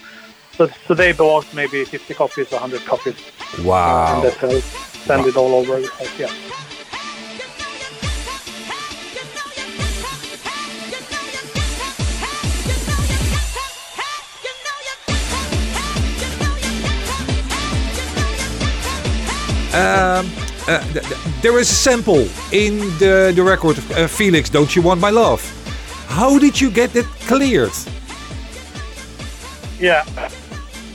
[0.57, 3.17] So so they bought maybe 50 copies, 100 copies,
[3.65, 4.15] Wow.
[4.15, 4.23] and Wow!
[4.23, 4.61] they sell,
[5.07, 5.81] send it all over.
[6.19, 6.31] Yeah.
[19.75, 20.27] Um,
[20.67, 23.77] uh, th- th- there is a sample in the the record.
[23.79, 25.41] Uh, Felix, don't you want my love?
[26.09, 27.73] How did you get it cleared?
[29.81, 30.05] Yeah,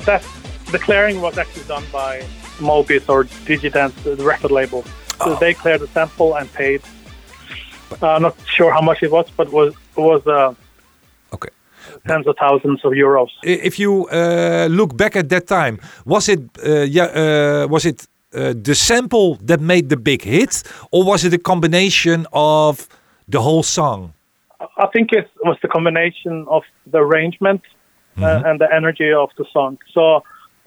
[0.06, 0.24] that
[0.72, 2.24] the clearing was actually done by
[2.60, 4.84] Mo'Bizz or Digidance, the record label.
[5.24, 6.82] So they cleared the sample and paid.
[8.02, 10.54] Uh, I'm not sure how much it was, but it was it was uh,
[11.34, 11.50] Okay.
[12.08, 13.30] tens of thousands of euros.
[13.44, 18.08] If you uh, look back at that time, was it uh, yeah uh, was it
[18.34, 22.88] uh, the sample that made the big hit, or was it a combination of
[23.28, 24.14] the whole song?
[24.78, 27.62] I think it was the combination of the arrangement
[28.22, 29.78] uh, and the energy of the song.
[29.92, 30.24] So,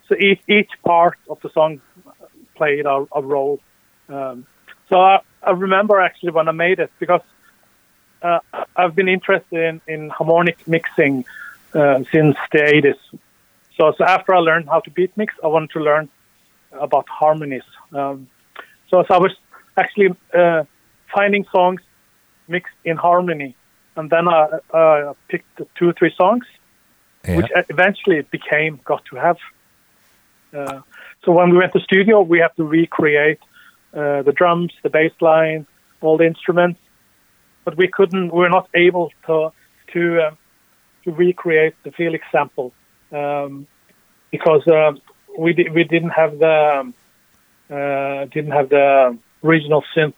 [0.09, 1.81] so each, each part of the song
[2.55, 3.61] played a, a role.
[4.09, 4.47] Um,
[4.89, 7.23] so I, I remember actually when I made it because
[8.23, 8.41] uh,
[8.77, 11.25] I've been interested in, in harmonic mixing
[11.75, 13.19] uh, since the 80s.
[13.77, 16.09] So, so after I learned how to beat mix, I wanted to learn
[16.81, 17.63] about harmonies.
[17.93, 18.29] Um,
[18.91, 19.33] so, so I was
[19.77, 20.65] actually uh,
[21.15, 21.81] finding songs
[22.49, 23.57] mixed in harmony,
[23.97, 26.45] and then I uh, picked two or three songs,
[27.27, 27.37] Yeah.
[27.37, 29.39] which eventually became "Got to Have."
[30.57, 30.81] Uh,
[31.25, 33.41] so when we went to studio, we have to recreate
[33.93, 35.67] uh, the drums, the bass line,
[36.01, 36.81] all the instruments,
[37.65, 38.33] but we couldn't.
[38.33, 39.51] We were not able to
[39.93, 40.39] to um,
[41.05, 42.73] to recreate the Felix sample
[43.13, 43.67] um,
[44.31, 45.01] because um,
[45.39, 46.95] we di- we didn't have the um,
[47.71, 50.15] uh, didn't have the original synth.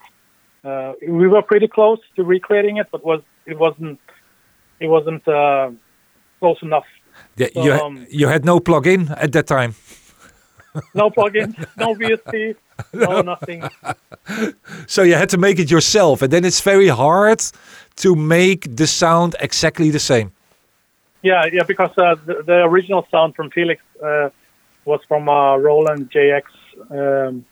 [0.65, 3.99] Uh, we were pretty close to recreating it, but was it wasn't
[4.81, 5.71] it wasn't uh,
[6.41, 6.87] close enough.
[7.37, 9.75] Yeah, you, ha- Um, you had no plug-in at that time.
[10.95, 12.55] No plugin, no VST,
[12.93, 13.63] no nothing.
[14.87, 17.41] So you had to make it yourself, and then it's very hard
[17.97, 20.31] to make the sound exactly the same.
[21.23, 24.29] Yeah, yeah, because uh, the, the original sound from Felix uh,
[24.93, 26.45] was from a Roland JX
[26.99, 27.45] um,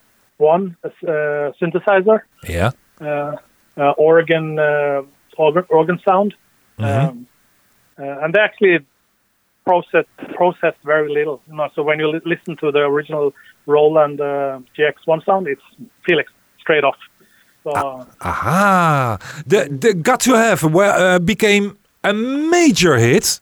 [0.53, 0.89] one uh,
[1.59, 2.19] synthesizer,
[2.57, 2.71] Yeah.
[3.01, 3.05] uh,
[3.81, 5.01] uh, organ uh,
[5.37, 6.31] organ, organ sound,
[6.79, 7.27] um,
[7.99, 8.77] uh, and they actually
[9.65, 11.37] processed processed very little.
[11.47, 13.33] You know, so when you li- listen to the original
[13.65, 15.67] Roland uh, JX one sound, it's
[16.05, 16.27] Felix
[16.63, 16.97] straight off.
[17.63, 19.17] So uh, Aha!
[19.51, 21.65] The the got to have uh, became
[22.03, 23.39] a major hit.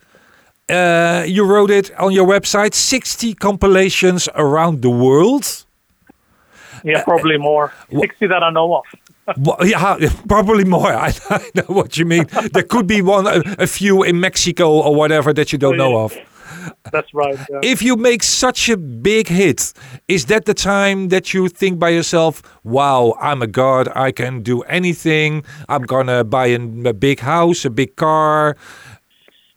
[0.69, 2.73] Uh, you wrote it on your website.
[2.73, 5.65] Sixty compilations around the world.
[6.83, 8.83] yeah, probably more sixty that I know of.
[9.37, 9.97] Well, yeah,
[10.27, 10.93] probably more.
[10.93, 12.27] I, I know what you mean.
[12.53, 15.97] There could be one, a, a few in Mexico or whatever that you don't know
[15.97, 16.15] of.
[16.91, 17.35] That's right.
[17.49, 17.59] Yeah.
[17.63, 19.73] If you make such a big hit,
[20.07, 23.87] is that the time that you think by yourself, "Wow, I'm a god.
[23.95, 25.43] I can do anything.
[25.69, 26.59] I'm gonna buy a,
[26.89, 28.55] a big house, a big car."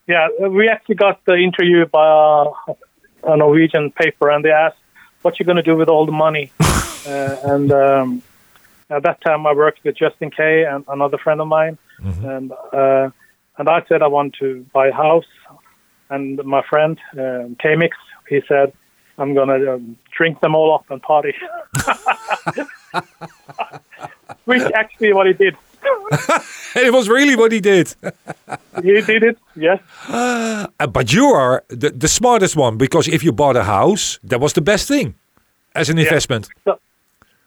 [0.08, 2.72] Yeah, we actually got the interview by a,
[3.24, 4.78] a Norwegian paper, and they asked,
[5.20, 8.22] "What you going to do with all the money?" uh, and um,
[8.88, 11.76] at that time, I worked with Justin Kay and another friend of mine,
[12.24, 13.10] and uh,
[13.58, 15.28] and I said I want to buy a house,
[16.08, 17.94] and my friend um, K-Mix,
[18.30, 18.72] he said,
[19.18, 21.34] "I'm going to um, drink them all up and party,"
[24.46, 25.54] which actually what he did.
[26.76, 27.94] it was really what he did.
[28.82, 29.80] He did it, yes.
[30.08, 34.40] Uh, but you are the, the smartest one because if you bought a house, that
[34.40, 35.14] was the best thing
[35.74, 36.48] as an investment.
[36.64, 36.78] So,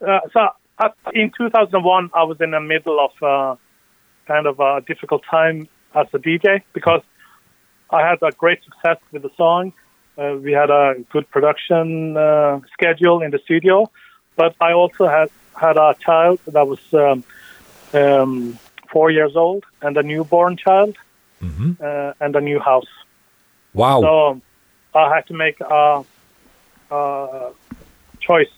[0.06, 3.56] uh, so uh, in 2001, I was in the middle of uh,
[4.28, 7.02] kind of a difficult time as a DJ because
[7.90, 9.74] I had a great success with the song.
[10.18, 13.90] Uh, we had a good production uh, schedule in the studio,
[14.36, 17.24] but I also had had a child that was um,
[17.94, 18.60] um,
[18.92, 20.96] four years old and a newborn child
[21.40, 22.92] hmm uh, and a new house.
[23.74, 24.02] Wow.
[24.02, 24.42] So
[24.94, 26.04] I had to make a,
[26.92, 27.52] a
[28.20, 28.54] choice: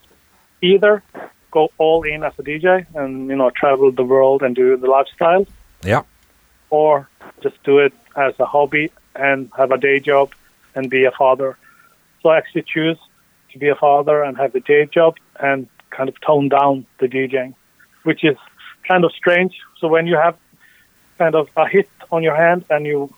[0.61, 1.03] either
[1.51, 4.87] go all in as a DJ and you know travel the world and do the
[4.87, 5.45] lifestyle,
[5.83, 6.03] yeah.
[6.69, 7.07] or
[7.41, 10.31] just do it as a hobby and have a day job
[10.75, 11.57] and be a father.
[12.21, 12.97] So I actually choose
[13.51, 17.07] to be a father and have the day job and kind of tone down the
[17.07, 17.53] DJing,
[18.03, 18.37] which is
[18.87, 19.59] kind of strange.
[19.79, 20.37] So when you have
[21.17, 23.13] kind of a hit on your hand and you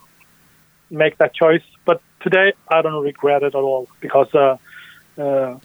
[0.89, 4.57] make that choice, but today I don't regret it at all because uh,
[5.18, 5.59] uh,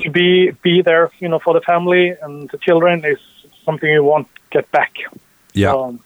[0.00, 3.18] to be be there, you know, for the family and the children is
[3.64, 4.92] something you won't get back.
[5.52, 5.74] Yeah.
[5.74, 6.00] Um,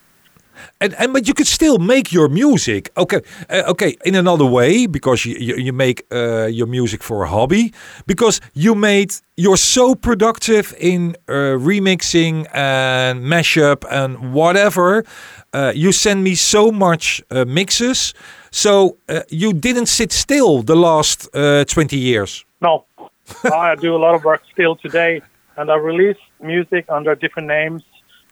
[0.80, 2.90] And, and but you could still make your music.
[2.96, 7.22] Okay, uh, okay, in another way because you you, you make uh, your music for
[7.22, 7.72] a hobby.
[8.06, 15.04] Because you made you're so productive in uh, remixing and mashup and whatever.
[15.52, 18.14] Uh, you send me so much mixes.
[18.50, 18.96] So
[19.28, 22.44] you didn't sit still the last uh, 20 years.
[22.60, 22.84] No,
[23.44, 25.22] I do a lot of work still today,
[25.56, 27.82] and I release music under different names,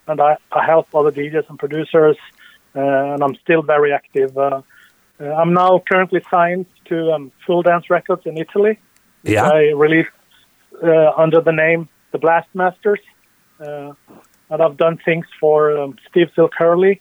[0.06, 2.16] and I, I help other DJs and producers,
[2.74, 4.36] uh, and I'm still very active.
[4.36, 4.62] Uh,
[5.20, 8.78] uh, I'm now currently signed to um, Full Dance Records in Italy.
[9.22, 9.48] Yeah.
[9.48, 10.06] I release
[10.82, 13.00] uh, under the name The Blast Masters,
[13.60, 13.92] uh,
[14.50, 16.98] and I've done things for um, Steve Silk Hurley's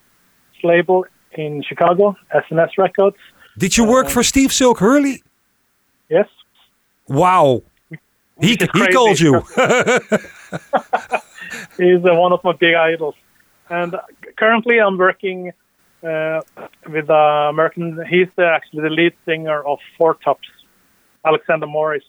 [0.63, 3.17] label in Chicago, SNS Records.
[3.57, 5.21] Did you work for Steve Silk Hurley?
[6.09, 6.27] Yes,
[7.07, 7.61] Wow.
[7.89, 8.91] He, Which he crazy.
[8.91, 9.43] called you.
[11.77, 13.15] He's uh, one of my big idols.
[13.69, 13.95] And
[14.37, 15.51] currently, I'm working
[16.03, 16.41] uh,
[16.87, 18.05] with uh, American.
[18.07, 20.47] He's uh, actually the lead singer of Four Tops,
[21.25, 22.03] Alexander Morris.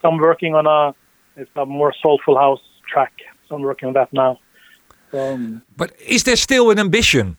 [0.00, 0.94] So I'm working on a
[1.36, 3.12] it's a more soulful house track.
[3.48, 4.38] So I'm working on that now.
[5.12, 7.36] Um, but is there still an ambition?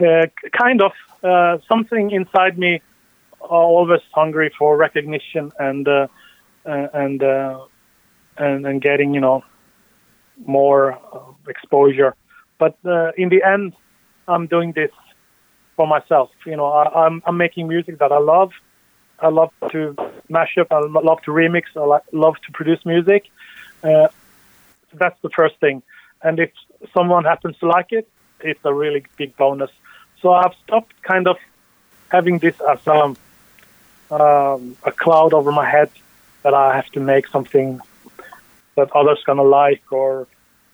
[0.00, 0.92] uh, kind of
[1.22, 2.80] uh, something inside me
[3.40, 6.06] always hungry for recognition and uh,
[6.64, 7.64] uh, and, uh,
[8.38, 9.44] and and getting you know
[10.44, 11.18] more uh,
[11.48, 12.14] exposure.
[12.58, 13.74] But uh, in the end,
[14.28, 14.90] I'm doing this
[15.76, 16.30] for myself.
[16.44, 18.52] You know, I, I'm I'm making music that I love.
[19.18, 19.96] I love to
[20.28, 20.68] mash up.
[20.70, 21.64] I love to remix.
[21.74, 23.28] I lo- love to produce music.
[23.82, 24.08] Uh,
[24.92, 25.82] that's the first thing.
[26.22, 26.50] And if
[26.92, 28.08] someone happens to like it,
[28.40, 29.70] it's a really big bonus.
[30.20, 31.36] So I've stopped kind of
[32.10, 33.16] having this as um,
[34.10, 35.90] um, a cloud over my head
[36.42, 37.80] that I have to make something
[38.76, 40.28] that others gonna like, or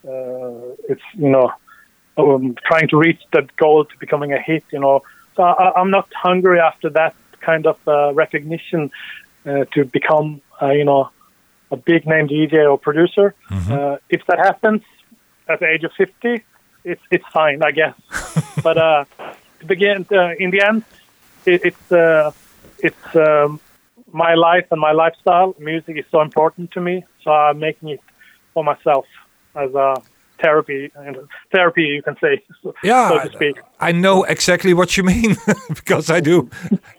[0.07, 1.51] uh, it's you know
[2.17, 4.63] um, trying to reach that goal to becoming a hit.
[4.71, 5.01] You know,
[5.35, 8.91] so I, I'm not hungry after that kind of uh, recognition
[9.45, 11.09] uh, to become uh, you know
[11.71, 13.33] a big name DJ or producer.
[13.71, 14.81] Uh, if that happens
[15.49, 16.43] at the age of 50,
[16.83, 17.95] it's it's fine, I guess.
[18.63, 19.05] but uh,
[19.59, 20.83] to begin, uh, in the end,
[21.45, 22.31] it, it's uh,
[22.79, 23.59] it's um,
[24.13, 25.55] my life and my lifestyle.
[25.59, 27.99] Music is so important to me, so I'm making it
[28.53, 29.05] for myself
[29.55, 29.95] as a
[30.41, 30.91] therapy.
[31.51, 33.57] Therapy, you can say, so, Yeah, so to speak.
[33.79, 35.35] I know exactly what you mean
[35.69, 36.49] because I do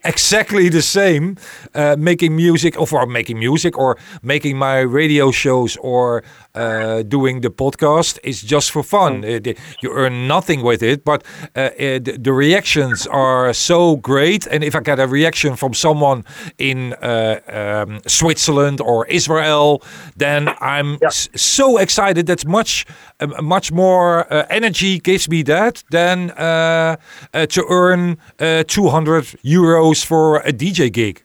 [0.05, 1.37] exactly the same.
[1.75, 6.25] Uh, making music, or for making music, or making my radio shows, or
[6.55, 9.25] uh, doing the podcast is just for fun.
[9.25, 11.23] Uh, the- you earn nothing with it, but
[11.57, 14.47] uh, uh, the, reactions are so great.
[14.47, 16.25] And if I get a reaction from someone
[16.59, 19.83] in uh, um, Switzerland or Israel,
[20.17, 21.09] then I'm Yeah.
[21.09, 22.27] s- so excited.
[22.27, 22.87] That's much,
[23.21, 26.97] uh, much more uh, energy gives me that than uh,
[27.33, 31.23] uh, to earn uh, 200 euros for a DJ gig.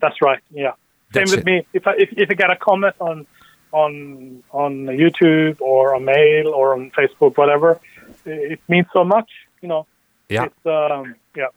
[0.00, 0.40] That's right.
[0.50, 0.72] Yeah.
[1.14, 1.44] Same with it.
[1.46, 1.66] me.
[1.72, 3.26] If I if, if I get a comment on
[3.72, 7.80] on on YouTube or a mail or on Facebook, whatever,
[8.24, 9.30] it means so much.
[9.62, 9.86] You know.
[10.28, 10.44] Yeah.
[10.44, 11.48] It's um, yeah.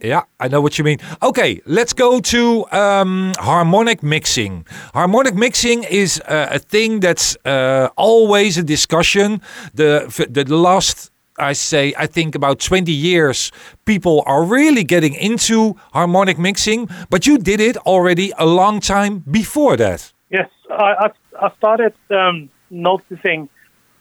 [0.00, 0.98] Yeah, I know what you mean.
[1.22, 4.66] Okay, let's go to um, harmonic mixing.
[4.92, 9.40] Harmonic mixing is uh, a thing that's uh, always a discussion.
[9.72, 13.52] The, the the last, I say, I think about twenty years,
[13.84, 16.88] people are really getting into harmonic mixing.
[17.08, 20.12] But you did it already a long time before that.
[20.28, 21.10] Yes, I, I,
[21.40, 23.48] I started um, noticing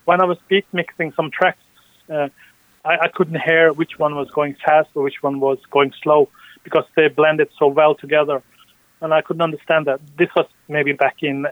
[0.05, 1.59] when I was beat mixing some tracks,
[2.09, 2.29] uh,
[2.85, 6.29] I, I couldn't hear which one was going fast or which one was going slow
[6.63, 8.41] because they blended so well together.
[9.01, 9.99] And I couldn't understand that.
[10.17, 11.45] This was maybe back in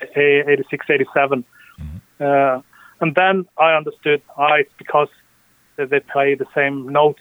[0.00, 1.44] 86, 87.
[2.18, 2.60] Uh,
[3.00, 5.08] and then I understood, ah, it's because
[5.76, 7.20] they play the same notes.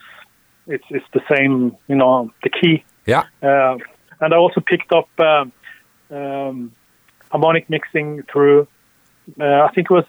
[0.67, 2.83] It's it's the same, you know, the key.
[3.05, 3.25] Yeah.
[3.43, 3.77] Uh,
[4.21, 5.51] and I also picked up um,
[6.09, 6.71] um,
[7.35, 8.61] harmonic mixing through,
[9.41, 10.05] uh, I think it was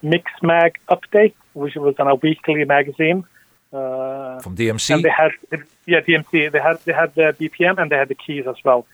[0.00, 3.24] Mix Mag Update, which was on a weekly magazine.
[3.72, 4.94] Uh, From DMC.
[4.94, 5.32] and they had
[5.86, 6.32] yeah DMC.
[6.54, 8.86] They had they had the BPM and they had the keys as well.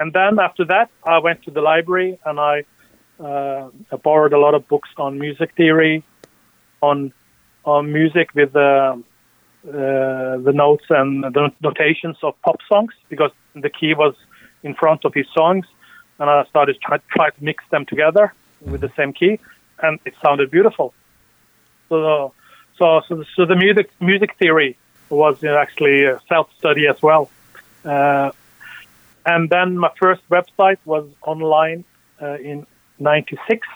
[0.00, 2.64] And then after that, I went to the library and I,
[3.18, 6.04] uh, I borrowed a lot of books on music theory,
[6.80, 7.12] on
[7.64, 9.02] on music with the
[9.68, 9.72] uh,
[10.48, 13.32] the notes and the notations of pop songs because
[13.66, 14.14] the key was
[14.62, 15.66] in front of his songs,
[16.18, 19.38] and I started try try to mix them together with the same key,
[19.82, 20.94] and it sounded beautiful.
[21.88, 22.32] So
[22.78, 24.76] so so, so the music music theory
[25.10, 27.30] was you know, actually a self study as well.
[27.84, 28.30] Uh,
[29.26, 31.84] and then my first website was online
[32.20, 32.66] uh, in
[32.98, 33.66] '96,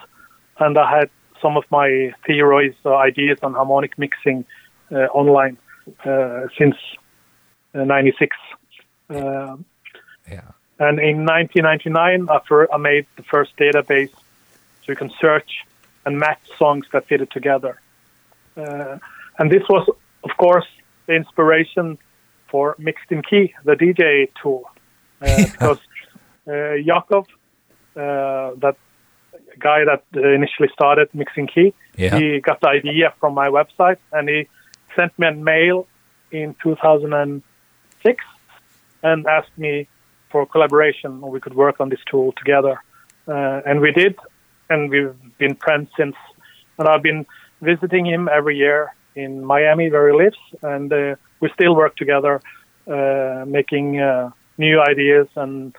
[0.58, 4.44] and I had some of my theories or ideas on harmonic mixing
[4.90, 5.58] uh, online
[6.04, 6.76] uh, since
[7.74, 8.36] '96.
[10.30, 10.52] yeah.
[10.82, 15.50] And in 1999, I, made the first database so you can search
[16.04, 17.80] and match songs that fitted together.
[18.56, 18.98] Uh,
[19.38, 19.88] and this was,
[20.24, 20.66] of course,
[21.06, 21.98] the inspiration
[22.48, 24.64] for Mixed in Key, the DJ tool,
[25.20, 25.78] uh, because
[26.48, 27.26] uh, Jakob,
[27.94, 28.76] uh, that
[29.60, 30.02] guy that
[30.34, 32.18] initially started Mixed in Key, Yeah.
[32.18, 34.48] he got the idea from my website, and he
[34.96, 35.86] sent me a mail
[36.32, 38.24] in 2006
[39.04, 39.86] and asked me
[40.32, 42.82] for collaboration, we could work on this tool together.
[43.28, 44.16] Uh, and we did,
[44.70, 46.16] and we've been friends since.
[46.78, 47.26] And I've been
[47.60, 52.40] visiting him every year in Miami, where he lives, and uh, we still work together,
[52.88, 55.76] uh, making uh, new ideas and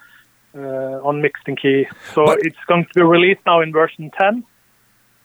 [0.56, 1.88] uh, on Mixed in Key.
[2.14, 4.44] So But- it's going to be released now in version 10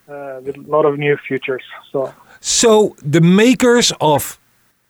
[0.08, 1.62] uh, with a lot of new features.
[1.92, 4.38] So So the makers of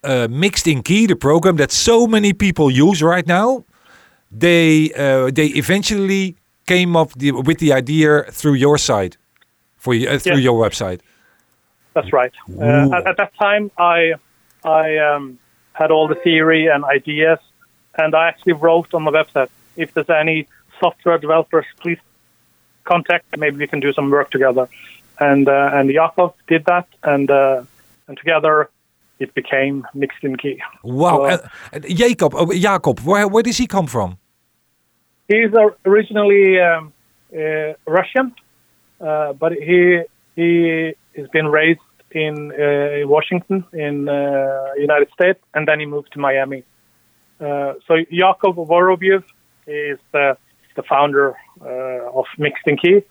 [0.05, 3.65] uh, Mixed in Key, the program that so many people use right now,
[4.31, 9.17] they uh, they eventually came up the, with the idea through your site,
[9.77, 10.45] for you, uh, through Yes.
[10.45, 11.01] your website.
[11.95, 12.33] That's right.
[12.61, 14.15] Uh, at, at that time, I
[14.65, 15.39] I um,
[15.73, 17.39] had all the theory and ideas,
[17.97, 20.47] and I actually wrote on the website if there's any
[20.81, 21.99] software developers, please
[22.85, 23.25] contact.
[23.37, 24.69] Maybe we can do some work together.
[25.21, 27.63] And uh, and Jakob did that, and uh,
[28.07, 28.71] and together
[29.19, 30.61] it became Mixed in Key.
[30.83, 31.39] Wow, uh,
[31.89, 34.19] Jacob, Jacob, where where does he come from?
[35.29, 35.51] He's
[35.85, 36.93] originally um,
[37.37, 38.35] uh, Russian,
[39.01, 40.03] uh, but he
[40.37, 46.13] he has been raised in uh, Washington, in uh, United States, and then he moved
[46.13, 46.65] to Miami.
[47.41, 49.23] Uh, so Yakov Vorobyev
[49.67, 50.37] is the
[50.77, 53.03] the founder uh, of Mixed in Key,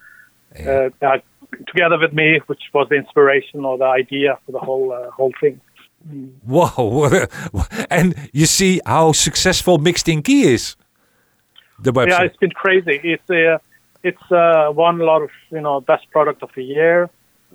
[0.66, 1.18] uh, uh,
[1.66, 5.32] together with me, which was the inspiration or the idea for the whole uh, whole
[5.40, 5.60] thing.
[6.46, 7.10] Wow,
[7.90, 10.76] and you see how successful Mixed in Key is.
[11.80, 12.08] The website.
[12.08, 13.00] Yeah, it's been crazy.
[13.04, 13.58] It's uh,
[14.02, 17.10] it's uh, won a lot of you know best product of the year.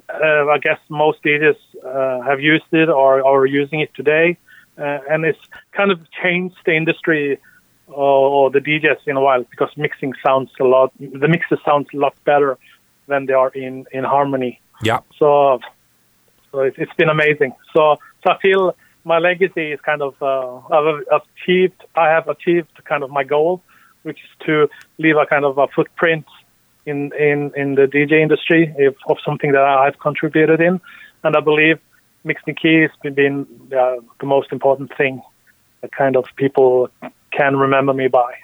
[0.10, 4.38] Uh, I guess most DJs uh, have used it or are using it today,
[4.78, 5.39] uh, and it's
[5.72, 7.39] kind of changed the industry
[7.88, 10.91] or, or the DJs in a while because mixing sounds a lot.
[10.99, 12.58] The mixes sounds a lot better
[13.08, 14.62] than they are in in harmony.
[14.82, 14.99] yeah.
[15.18, 15.60] So,
[16.54, 17.54] so it, it's been amazing.
[17.76, 21.84] So, so I feel my legacy is kind of uh, I've achieved.
[21.95, 23.62] I have achieved kind of my goal,
[24.04, 26.26] which is to leave a kind of a footprint
[26.86, 30.80] in in in the DJ industry if, of something that I've contributed in,
[31.24, 31.80] and I believe
[32.24, 33.45] mixing in key has been
[33.78, 35.22] uh, the most important thing
[35.82, 36.89] that kind of people
[37.32, 38.36] can remember me by.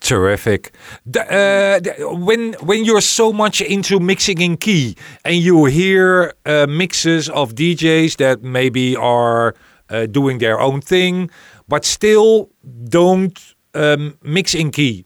[0.00, 0.72] Terrific.
[1.04, 6.32] The, uh, the- when when you're so much into mixing in key and you hear
[6.46, 9.54] uh, mixes of DJs that maybe are
[9.90, 11.30] uh, doing their own thing,
[11.68, 12.48] but still
[12.88, 13.38] don't
[13.74, 15.04] um, mix in key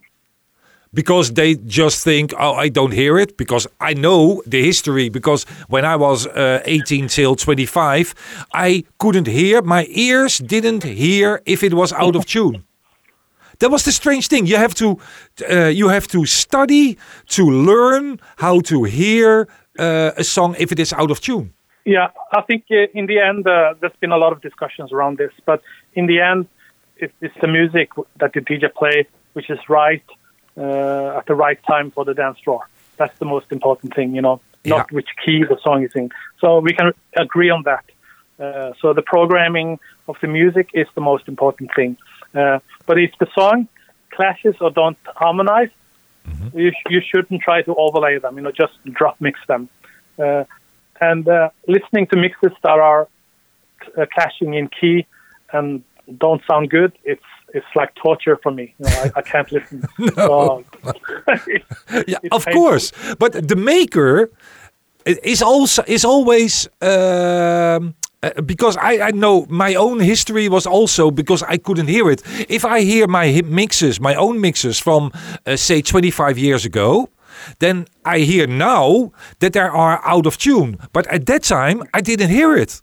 [0.92, 5.08] because they just think, oh, I don't hear it because I know the history.
[5.08, 8.14] Because when I was uh, 18 till 25,
[8.54, 9.60] I couldn't hear.
[9.62, 12.64] My ears didn't hear if it was out of tune.
[13.64, 14.44] That was the strange thing.
[14.46, 14.98] You have to,
[15.50, 16.98] uh, you have to study
[17.28, 19.48] to learn how to hear
[19.78, 21.54] uh, a song if it is out of tune.
[21.86, 25.16] Yeah, I think uh, in the end, uh, there's been a lot of discussions around
[25.16, 25.62] this, but
[25.94, 26.46] in the end,
[26.98, 27.88] it's the music
[28.20, 30.04] that the DJ play which is right
[30.58, 32.60] uh, at the right time for the dance floor.
[32.98, 34.96] That's the most important thing, you know, not Yeah.
[34.96, 36.10] which key the song is in.
[36.38, 37.84] So we can agree on that.
[38.38, 41.96] Uh, so the programming of the music is the most important thing.
[42.34, 43.68] Uh, but if the song
[44.10, 45.70] clashes or don't harmonize,
[46.54, 48.36] you, sh- you shouldn't try to overlay them.
[48.36, 49.68] You know, just drop mix them.
[50.18, 50.44] Uh,
[51.00, 53.08] and uh, listening to mixes that are
[53.96, 55.06] uh, clashing in key
[55.52, 55.82] and
[56.18, 57.22] don't sound good, it's
[57.54, 58.74] it's like torture for me.
[58.78, 59.84] You know, I, I can't listen.
[60.16, 60.64] So,
[62.06, 62.52] yeah, of painful.
[62.52, 62.92] course.
[63.18, 64.30] But the maker
[65.04, 71.10] is also is always um, uh, because I, I know my own history was also
[71.10, 72.22] because I couldn't hear it.
[72.48, 75.12] If I hear my mixes, my own mixes from
[75.46, 77.08] uh, say 25 years ago,
[77.58, 80.78] then I hear now that they are out of tune.
[80.92, 82.80] But at that time, I didn't hear it.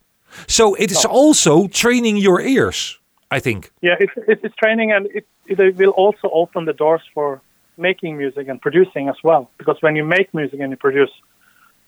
[0.47, 2.97] So it is also training your ears.
[3.33, 3.71] I think.
[3.81, 7.39] yeah, it's, it's it's training and it, it will also open the doors for
[7.77, 9.49] making music and producing as well.
[9.57, 11.11] Because when you make music and you produce,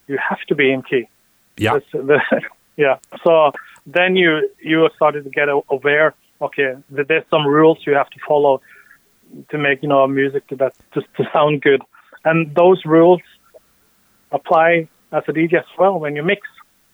[0.06, 1.06] you have to be in key.
[1.58, 1.74] Yeah.
[1.74, 2.18] That's the,
[2.76, 2.98] yeah.
[3.24, 3.52] So
[3.86, 6.14] then you you started to get aware.
[6.40, 8.60] Okay, there's some rules you have to follow
[9.50, 11.82] to make you know music to that to, to sound good,
[12.24, 13.20] and those rules
[14.32, 16.42] apply as a DJ as well when you mix,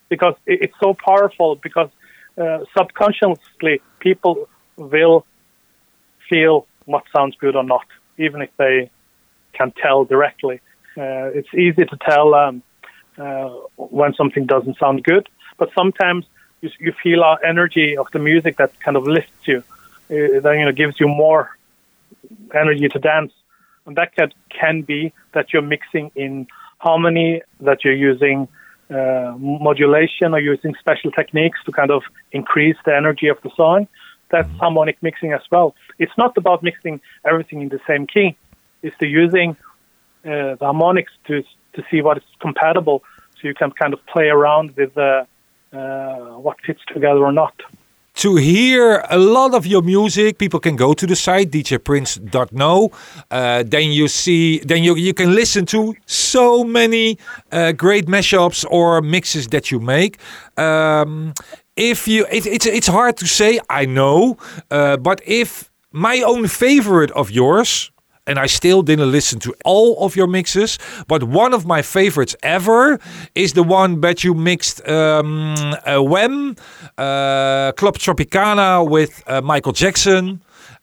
[0.09, 1.57] because it, it's so powerful.
[1.57, 1.91] Because
[2.39, 5.27] uh, subconsciously people will
[6.29, 7.87] feel what sounds good or not,
[8.19, 8.91] even if they
[9.53, 10.61] can tell directly.
[10.97, 12.63] Uh, it's easy to tell um,
[13.19, 15.29] uh, when something doesn't sound good,
[15.61, 16.25] but sometimes
[16.63, 20.55] you, you feel our energy of the music that kind of lifts you, uh, that
[20.59, 21.57] you know gives you more
[22.63, 23.33] energy to dance,
[23.87, 26.33] and that can can be that you're mixing in
[26.79, 28.49] harmony, that you're using
[28.91, 32.03] uh, modulation or using special techniques to kind of
[32.33, 33.87] increase the energy of the song.
[34.31, 35.75] That's harmonic mixing as well.
[35.99, 37.01] It's not about mixing
[37.31, 38.37] everything in the same key.
[38.83, 39.51] It's the using
[40.25, 41.43] uh, the harmonics to
[41.75, 43.03] to see what is compatible,
[43.37, 45.25] so you can kind of play around with the uh,
[45.73, 47.55] what fits together or not.
[48.15, 52.91] to hear a lot of your music, people can go to the site djprince.no.
[53.31, 57.17] Uh, then you see, then you you can listen to so many
[57.53, 60.19] uh, great mashups or mixes that you make.
[60.59, 61.33] Um,
[61.77, 64.37] if you, it, it's it's hard to say, I know,
[64.71, 67.91] uh, but if my own favorite of yours.
[68.31, 70.79] And I still didn't listen to all of your mixes,
[71.09, 73.01] but one of my favorites ever
[73.35, 76.01] is the one that you mixed um, uh,
[76.97, 80.41] uh, Club Tropicana with uh, Michael Jackson,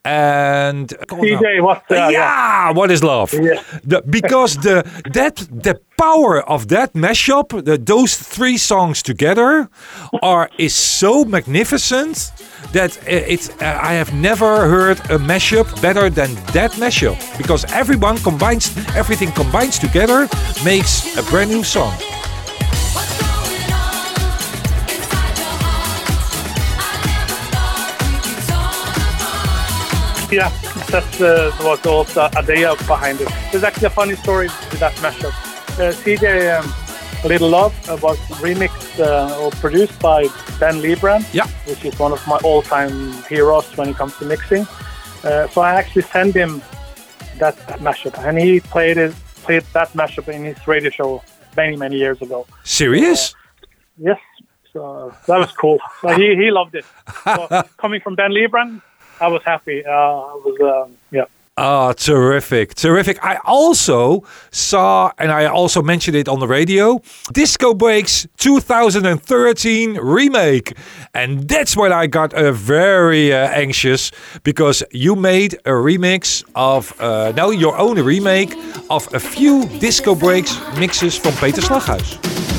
[0.08, 3.34] and DJ, what's uh, yeah, what is love?
[3.34, 3.62] Yeah.
[3.84, 4.84] The, because the
[5.14, 9.68] that the power of that mashup, the, those three songs together,
[10.22, 12.32] are is so magnificent
[12.74, 17.66] that i- it's uh, I have never heard a mashup better than that mashup because
[17.74, 20.28] everyone combines everything combines together
[20.64, 21.94] makes a brand new song.
[30.30, 30.50] Yeah,
[30.90, 33.30] that's uh, was also a idea behind it.
[33.52, 35.32] There's actually a funny story with that mashup.
[35.80, 36.74] Uh, CJ um,
[37.30, 40.24] Little Love uh, was remixed uh, or produced by
[40.60, 41.48] Ben Liebrand, Yeah.
[41.66, 44.68] which is one of my all-time heroes when it comes to mixing.
[45.24, 46.62] Uh, so I actually sent him
[47.40, 49.14] that mashup, and he played it,
[49.44, 51.24] played that mashup in his radio show
[51.56, 52.46] many, many years ago.
[52.64, 53.34] Serious?
[53.98, 54.20] Yes,
[54.74, 55.80] so that was cool.
[56.02, 56.86] So he, he loved it.
[57.24, 57.48] So
[57.78, 58.82] coming from Ben Liebrand,
[59.20, 59.86] I was happy.
[59.86, 61.26] Uh, I was um, yeah.
[61.60, 63.18] Ah, terrific, terrific.
[63.24, 67.02] I also saw, and I also mentioned it on the radio,
[67.34, 70.78] Disco Breaks 2013 remake.
[71.16, 74.12] And that's when I got uh, very uh, anxious
[74.44, 78.54] because you made a remix of, uh, now your own remake
[78.92, 82.57] of a few Disco Breaks mixes from Peter Slaghuis.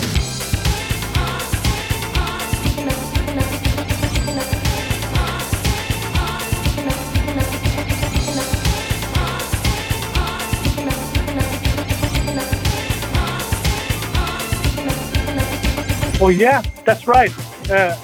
[16.29, 17.33] Oh yeah, that's right.
[17.70, 17.97] Uh,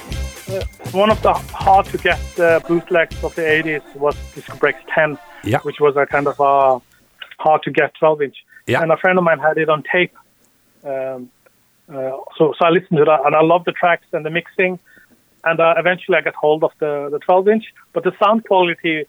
[0.49, 4.81] uh, one of the hard to get uh, bootlegs of the 80s was Disco Breaks
[4.95, 5.59] 10, Yeah.
[5.59, 6.81] which was a kind of a
[7.39, 8.37] hard to get 12 inch.
[8.67, 8.81] Yeah.
[8.81, 10.17] And a friend of mine had it on tape.
[10.85, 11.29] Um,
[11.87, 14.79] uh, so, so I listened to that and I loved the tracks and the mixing.
[15.45, 19.05] And uh, eventually I got hold of the, the 12 inch, but the sound quality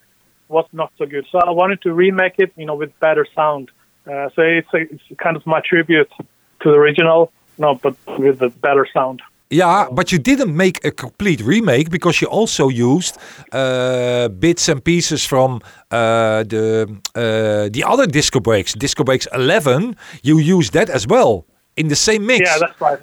[0.50, 1.26] was not so good.
[1.32, 3.72] So I wanted to remake it, you know, with better sound.
[4.06, 8.42] Uh, so it's, a, it's kind of my tribute to the original, no, but with
[8.42, 9.22] a better sound.
[9.52, 13.18] Yeah, but you didn't make a complete remake because you also used
[13.52, 19.96] uh, bits and pieces from uh, the uh, the other disco breaks, disco breaks eleven.
[20.24, 21.46] You used that as well
[21.76, 22.50] in the same mix.
[22.50, 23.00] Yeah, that's right.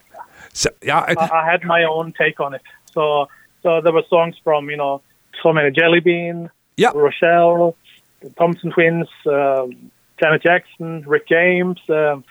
[0.52, 1.04] so, yeah.
[1.10, 2.62] it- I, I had my own take on it.
[2.92, 3.28] So,
[3.62, 5.00] so there were songs from you know,
[5.42, 7.76] so many Jellybean, yeah, Rochelle,
[8.20, 9.90] the Thompson Twins, um
[10.20, 12.24] Janet Jackson, Rick James, um,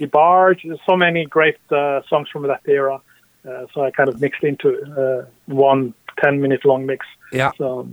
[0.00, 0.60] DeBarge.
[0.64, 3.00] There's so many great uh, songs from that era.
[3.48, 7.06] Uh, so I kind of mixed into uh, one 10 minute long mix.
[7.32, 7.52] Yeah.
[7.56, 7.88] So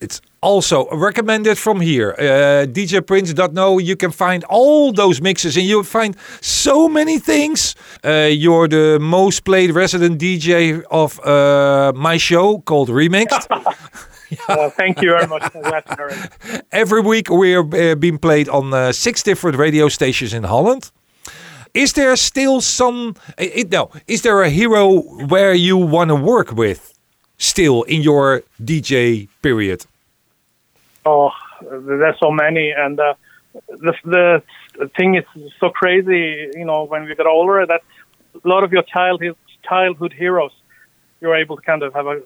[0.00, 2.14] It's also recommended from here.
[2.18, 2.66] Uh,
[3.52, 3.78] no.
[3.78, 7.74] You can find all those mixes and you'll find so many things.
[8.02, 13.46] Uh, you're the most played resident DJ of uh, my show called Remixed.
[14.48, 15.42] uh, thank you very much.
[15.54, 16.64] I'm glad to hear it.
[16.72, 20.90] Every week we're uh, being played on uh, six different radio stations in Holland.
[21.74, 23.14] Is there still some?
[23.38, 26.92] i- i- no, is there a hero where you want to work with
[27.38, 29.86] still in your DJ period?
[31.06, 31.30] Oh,
[31.62, 33.14] there's so many, and uh,
[33.68, 34.42] the the
[34.96, 35.24] thing is
[35.58, 36.50] so crazy.
[36.54, 37.82] You know, when we get older, that
[38.44, 39.36] a lot of your childhood
[39.68, 40.52] childhood heroes,
[41.20, 42.22] you're able to kind of have a,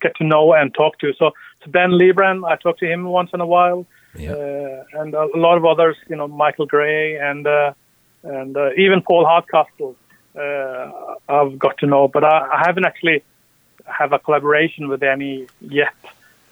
[0.00, 1.12] get to know and talk to.
[1.18, 1.30] So,
[1.64, 3.86] so Ben Liebrand, I talk to him once in a while,
[4.16, 4.32] Yeah.
[4.32, 5.96] uh, and a lot of others.
[6.08, 7.72] You know, Michael Gray and uh,
[8.22, 9.96] and uh, even Paul Hardcastle.
[10.34, 10.90] Uh,
[11.28, 13.22] I've got to know, but I, I haven't actually
[13.84, 15.94] have a collaboration with any yet.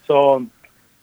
[0.06, 0.46] So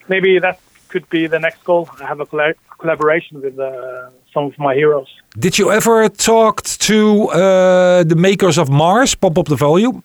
[0.08, 1.90] maybe that could be the next goal.
[2.00, 5.08] I have a colla- collaboration with uh, some of my heroes.
[5.38, 9.20] Did you ever talk to uh, the makers of MARRS?
[9.20, 10.04] Pop up the volume.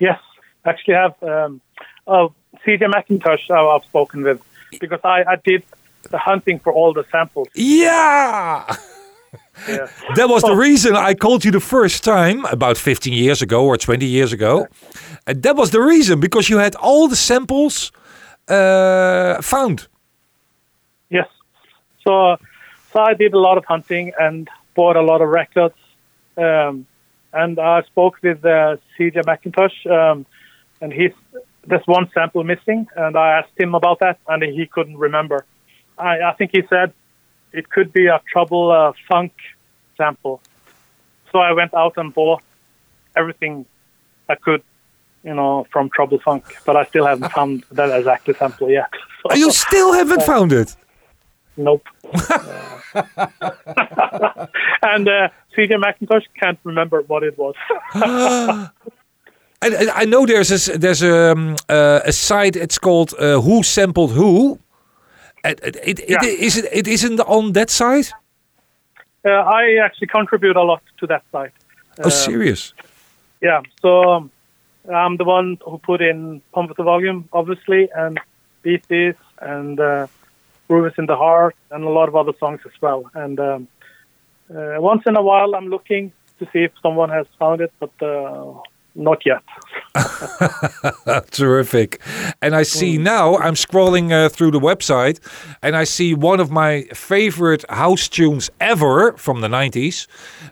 [0.00, 0.20] Yes,
[0.64, 1.60] actually, I have um,
[2.06, 2.28] uh,
[2.66, 3.50] CJ Mackintosh.
[3.50, 4.42] I've spoken with
[4.80, 5.62] because I, I did
[6.10, 7.48] the hunting for all the samples.
[7.54, 8.76] Yeah.
[9.68, 9.88] Yeah.
[10.16, 13.76] That was the reason I called you the first time about 15 years ago or
[13.76, 14.66] 20 years ago.
[15.26, 17.92] And that was the reason because you had all the samples
[18.48, 19.86] uh, found.
[21.08, 21.28] Yes.
[22.02, 22.36] So,
[22.92, 25.74] so I did a lot of hunting and bought a lot of records.
[26.36, 26.86] Um,
[27.32, 30.26] and I spoke with uh, CJ Mackintosh, um,
[30.80, 31.12] and he's
[31.66, 35.44] there's one sample missing, and I asked him about that, and he couldn't remember.
[35.98, 36.92] I, I think he said
[37.52, 39.32] it could be a trouble uh, funk
[39.96, 40.40] sample.
[41.32, 42.42] So I went out and bought
[43.16, 43.66] everything
[44.28, 44.62] I could,
[45.22, 48.90] you know, from Trouble Funk, but I still haven't found that exact sample yet.
[49.30, 50.76] So- You still haven't found it.
[51.56, 51.86] Nope.
[52.12, 52.22] and
[55.08, 57.54] uh, CJ Mackintosh can't remember what it was.
[59.64, 62.56] And I know there's a, there's a, um, uh, a site.
[62.56, 64.58] It's called uh, Who Sampled Who.
[65.44, 66.18] It, it, it, Yeah.
[66.22, 68.12] is it, it isn't on that site.
[69.24, 71.52] uh, I actually contribute a lot to that site.
[72.04, 72.74] Oh, serious?
[73.40, 74.30] Yeah, so um,
[74.92, 78.18] I'm the one who put in Pump the Volume, obviously, and
[78.62, 80.06] Beat Dis, and uh,
[80.68, 83.10] in the Heart, and a lot of other songs as well.
[83.14, 83.68] And um,
[84.54, 87.92] uh, once in a while, I'm looking to see if someone has found it, but
[88.02, 88.54] uh,
[88.94, 89.42] not yet.
[91.30, 92.00] Terrific.
[92.40, 95.20] And I see now, I'm scrolling uh, through the website
[95.62, 100.06] and I see one of my favorite house tunes ever from the 90s.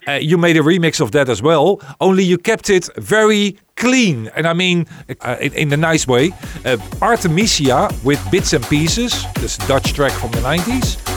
[0.07, 4.27] Uh, you made a remix of that as well, only you kept it very clean.
[4.35, 4.85] And I mean,
[5.21, 6.31] uh, in, in a nice way.
[6.65, 11.12] Uh, Artemesia with Bits and Pieces, this Dutch track from the 90s.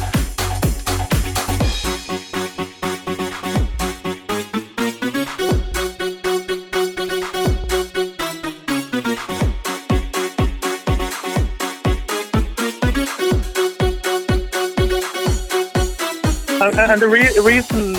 [16.89, 17.95] And, the re- reason,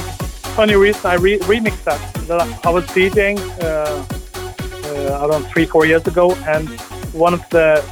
[0.56, 2.00] funny reason I re- remixed that,
[2.66, 3.66] I was DJing uh,
[5.20, 6.70] uh, around three, four years ago, and
[7.14, 7.84] one of the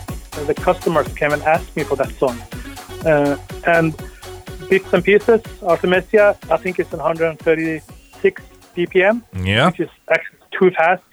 [0.48, 2.38] the customers came and asked me for that song.
[3.06, 3.38] Uh,
[3.68, 3.96] and
[4.70, 8.42] Bits and Pieces, Artemesia, I think it's 136
[8.76, 9.68] BPM, Yeah.
[9.68, 11.04] which is actually too fast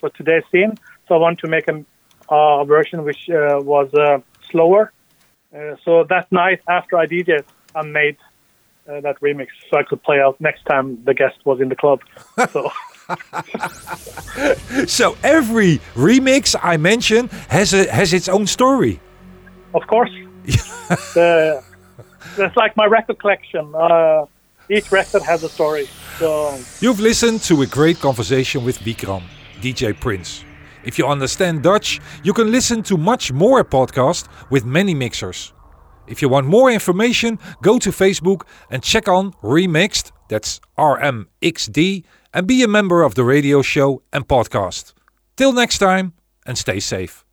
[0.00, 0.74] for today's scene.
[1.06, 1.84] So I want to make a
[2.28, 4.18] uh, version which uh, was uh,
[4.50, 4.92] slower.
[5.54, 7.44] Uh, so that night after I DJed,
[7.76, 8.16] I made
[8.88, 11.76] uh, that remix so I could play out next time the guest was in the
[11.76, 12.00] club.
[12.52, 12.70] So
[14.86, 19.00] So every remix I mention has a, has its own story.
[19.74, 20.10] of course,
[21.14, 21.62] the,
[22.36, 23.72] that's like my record collection.
[23.74, 24.26] Uh,
[24.70, 25.86] each record has a story.
[26.18, 29.22] So You've listened to a great conversation with Vikram,
[29.60, 30.44] DJ Prince.
[30.84, 35.52] If you understand Dutch, you can listen to much more podcast with many mixers.
[36.06, 42.46] If you want more information, go to Facebook and check on Remixed, that's RMXD, and
[42.46, 44.92] be a member of the radio show and podcast.
[45.36, 46.12] Till next time,
[46.46, 47.23] and stay safe.